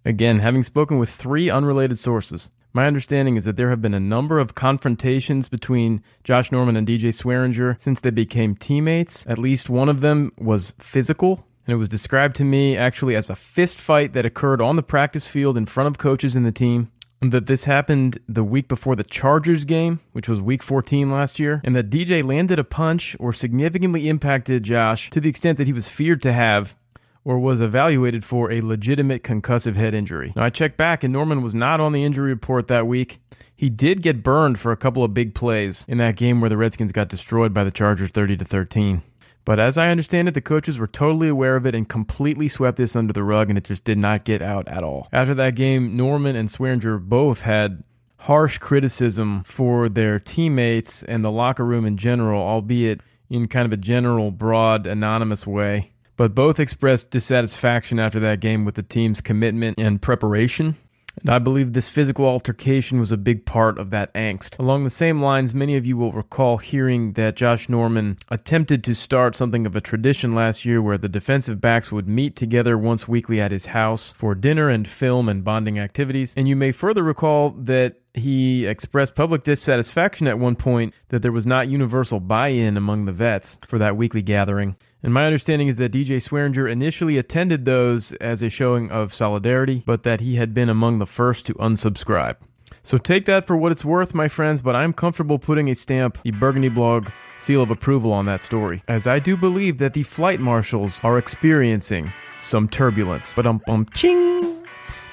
Again, 0.05 0.39
having 0.39 0.63
spoken 0.63 0.99
with 0.99 1.09
three 1.09 1.49
unrelated 1.49 1.97
sources, 1.97 2.51
My 2.75 2.87
understanding 2.87 3.35
is 3.35 3.45
that 3.45 3.55
there 3.55 3.69
have 3.69 3.83
been 3.83 3.93
a 3.93 3.99
number 3.99 4.39
of 4.39 4.55
confrontations 4.55 5.47
between 5.47 6.01
Josh 6.23 6.51
Norman 6.51 6.75
and 6.75 6.87
DJ 6.87 7.13
Swearinger 7.13 7.79
since 7.79 7.99
they 7.99 8.09
became 8.09 8.55
teammates. 8.55 9.27
At 9.27 9.37
least 9.37 9.69
one 9.69 9.89
of 9.89 10.01
them 10.01 10.31
was 10.39 10.73
physical, 10.79 11.45
and 11.67 11.73
it 11.73 11.77
was 11.77 11.87
described 11.87 12.35
to 12.37 12.43
me 12.43 12.75
actually 12.75 13.15
as 13.15 13.29
a 13.29 13.35
fist 13.35 13.77
fight 13.77 14.13
that 14.13 14.25
occurred 14.25 14.59
on 14.59 14.75
the 14.75 14.81
practice 14.81 15.27
field 15.27 15.55
in 15.55 15.67
front 15.67 15.87
of 15.87 15.99
coaches 15.99 16.35
in 16.35 16.43
the 16.43 16.51
team. 16.51 16.89
That 17.21 17.45
this 17.45 17.63
happened 17.63 18.17
the 18.27 18.43
week 18.43 18.67
before 18.67 18.97
the 18.97 19.03
Chargers 19.03 19.63
game, 19.63 20.01
which 20.11 20.27
was 20.27 20.41
week 20.41 20.61
14 20.61 21.09
last 21.09 21.39
year, 21.39 21.61
and 21.63 21.73
that 21.75 21.89
DJ 21.89 22.21
landed 22.21 22.59
a 22.59 22.65
punch 22.65 23.15
or 23.19 23.31
significantly 23.31 24.09
impacted 24.09 24.63
Josh 24.63 25.09
to 25.11 25.21
the 25.21 25.29
extent 25.29 25.57
that 25.59 25.67
he 25.67 25.73
was 25.73 25.87
feared 25.87 26.21
to 26.23 26.33
have 26.33 26.75
or 27.25 27.39
was 27.39 27.61
evaluated 27.61 28.23
for 28.23 28.51
a 28.51 28.61
legitimate 28.61 29.23
concussive 29.23 29.75
head 29.75 29.93
injury. 29.93 30.33
Now, 30.35 30.43
I 30.43 30.49
checked 30.49 30.77
back, 30.77 31.03
and 31.03 31.13
Norman 31.13 31.41
was 31.41 31.55
not 31.55 31.79
on 31.79 31.93
the 31.93 32.03
injury 32.03 32.29
report 32.29 32.67
that 32.67 32.87
week. 32.87 33.19
He 33.55 33.69
did 33.69 34.01
get 34.01 34.23
burned 34.23 34.59
for 34.59 34.71
a 34.71 34.77
couple 34.77 35.03
of 35.03 35.13
big 35.13 35.33
plays 35.33 35.85
in 35.87 35.99
that 35.99 36.15
game 36.15 36.41
where 36.41 36.49
the 36.49 36.57
Redskins 36.57 36.91
got 36.91 37.09
destroyed 37.09 37.53
by 37.53 37.63
the 37.63 37.71
Chargers 37.71 38.11
30 38.11 38.37
to 38.37 38.45
13. 38.45 39.01
But 39.45 39.59
as 39.59 39.77
I 39.77 39.89
understand 39.89 40.27
it, 40.27 40.33
the 40.33 40.41
coaches 40.41 40.77
were 40.77 40.87
totally 40.87 41.27
aware 41.27 41.55
of 41.55 41.65
it 41.65 41.75
and 41.75 41.87
completely 41.87 42.47
swept 42.47 42.77
this 42.77 42.95
under 42.95 43.13
the 43.13 43.23
rug, 43.23 43.49
and 43.49 43.57
it 43.57 43.65
just 43.65 43.83
did 43.83 43.97
not 43.97 44.23
get 44.25 44.41
out 44.41 44.67
at 44.67 44.83
all. 44.83 45.07
After 45.11 45.33
that 45.35 45.55
game, 45.55 45.97
Norman 45.97 46.35
and 46.35 46.49
Swearinger 46.49 47.01
both 47.01 47.41
had 47.41 47.83
harsh 48.17 48.57
criticism 48.57 49.43
for 49.43 49.89
their 49.89 50.17
teammates 50.17 51.03
and 51.03 51.25
the 51.25 51.31
locker 51.31 51.65
room 51.65 51.85
in 51.85 51.97
general, 51.97 52.41
albeit 52.41 53.01
in 53.29 53.47
kind 53.47 53.65
of 53.65 53.73
a 53.73 53.77
general, 53.77 54.31
broad, 54.31 54.87
anonymous 54.87 55.45
way 55.45 55.92
but 56.17 56.35
both 56.35 56.59
expressed 56.59 57.11
dissatisfaction 57.11 57.99
after 57.99 58.19
that 58.19 58.39
game 58.39 58.65
with 58.65 58.75
the 58.75 58.83
team's 58.83 59.21
commitment 59.21 59.79
and 59.79 60.01
preparation. 60.01 60.75
And 61.21 61.29
I 61.29 61.39
believe 61.39 61.73
this 61.73 61.89
physical 61.89 62.25
altercation 62.25 62.99
was 62.99 63.11
a 63.11 63.17
big 63.17 63.45
part 63.45 63.77
of 63.77 63.91
that 63.91 64.13
angst. 64.13 64.57
Along 64.57 64.83
the 64.83 64.89
same 64.89 65.21
lines, 65.21 65.53
many 65.53 65.75
of 65.77 65.85
you 65.85 65.95
will 65.95 66.11
recall 66.11 66.57
hearing 66.57 67.13
that 67.13 67.35
Josh 67.35 67.69
Norman 67.69 68.17
attempted 68.29 68.83
to 68.85 68.95
start 68.95 69.35
something 69.35 69.65
of 69.65 69.75
a 69.75 69.81
tradition 69.81 70.33
last 70.33 70.65
year 70.65 70.81
where 70.81 70.97
the 70.97 71.09
defensive 71.09 71.61
backs 71.61 71.91
would 71.91 72.07
meet 72.07 72.35
together 72.35 72.77
once 72.77 73.07
weekly 73.07 73.39
at 73.39 73.51
his 73.51 73.67
house 73.67 74.11
for 74.13 74.33
dinner 74.33 74.69
and 74.69 74.87
film 74.87 75.29
and 75.29 75.43
bonding 75.43 75.77
activities. 75.77 76.33
And 76.35 76.47
you 76.47 76.55
may 76.55 76.71
further 76.71 77.03
recall 77.03 77.51
that 77.51 77.97
he 78.13 78.65
expressed 78.65 79.15
public 79.15 79.43
dissatisfaction 79.43 80.27
at 80.27 80.37
one 80.37 80.55
point 80.55 80.93
that 81.09 81.21
there 81.21 81.31
was 81.31 81.45
not 81.45 81.67
universal 81.67 82.19
buy 82.19 82.49
in 82.49 82.77
among 82.77 83.05
the 83.05 83.11
vets 83.11 83.59
for 83.65 83.79
that 83.79 83.97
weekly 83.97 84.21
gathering. 84.21 84.75
And 85.01 85.13
my 85.13 85.25
understanding 85.25 85.67
is 85.67 85.77
that 85.77 85.91
DJ 85.91 86.17
Swearinger 86.17 86.71
initially 86.71 87.17
attended 87.17 87.65
those 87.65 88.13
as 88.13 88.41
a 88.41 88.49
showing 88.49 88.91
of 88.91 89.13
solidarity, 89.13 89.83
but 89.85 90.03
that 90.03 90.21
he 90.21 90.35
had 90.35 90.53
been 90.53 90.69
among 90.69 90.99
the 90.99 91.05
first 91.05 91.45
to 91.47 91.53
unsubscribe. 91.55 92.37
So 92.83 92.97
take 92.97 93.25
that 93.25 93.45
for 93.45 93.57
what 93.57 93.71
it's 93.71 93.85
worth, 93.85 94.13
my 94.13 94.27
friends, 94.27 94.61
but 94.61 94.75
I'm 94.75 94.93
comfortable 94.93 95.39
putting 95.39 95.69
a 95.69 95.75
stamp, 95.75 96.21
the 96.23 96.31
Burgundy 96.31 96.69
blog 96.69 97.09
seal 97.39 97.61
of 97.61 97.71
approval 97.71 98.13
on 98.13 98.25
that 98.25 98.41
story, 98.41 98.83
as 98.87 99.07
I 99.07 99.19
do 99.19 99.35
believe 99.35 99.77
that 99.79 99.93
the 99.93 100.03
flight 100.03 100.39
marshals 100.39 100.99
are 101.03 101.17
experiencing 101.17 102.11
some 102.39 102.67
turbulence. 102.67 103.33
But 103.35 103.45
um 103.45 103.61
bum 103.65 103.85
ching. 103.93 104.65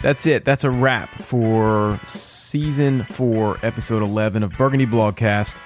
That's 0.03 0.27
it. 0.27 0.45
That's 0.45 0.65
a 0.65 0.71
wrap 0.71 1.11
for 1.11 2.01
season 2.51 3.05
4, 3.05 3.61
episode 3.63 4.03
11 4.03 4.43
of 4.43 4.51
Burgundy 4.59 4.85
Blogcast. 4.85 5.61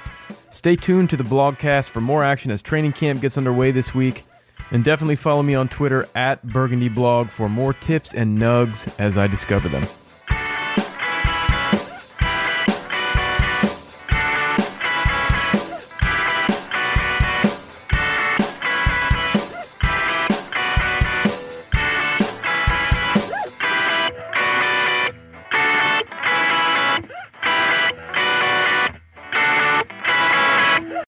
Stay 0.50 0.76
tuned 0.76 1.08
to 1.08 1.16
the 1.16 1.24
blogcast 1.24 1.88
for 1.88 2.02
more 2.02 2.22
action 2.22 2.50
as 2.50 2.60
training 2.60 2.92
camp 2.92 3.22
gets 3.22 3.38
underway 3.38 3.70
this 3.70 3.94
week. 3.94 4.26
And 4.70 4.84
definitely 4.84 5.16
follow 5.16 5.42
me 5.42 5.54
on 5.54 5.68
Twitter 5.68 6.06
at 6.14 6.46
Burgundy 6.46 6.90
Blog 6.90 7.30
for 7.30 7.48
more 7.48 7.72
tips 7.72 8.12
and 8.12 8.38
nugs 8.38 8.94
as 8.98 9.16
I 9.16 9.28
discover 9.28 9.70
them. 9.70 9.86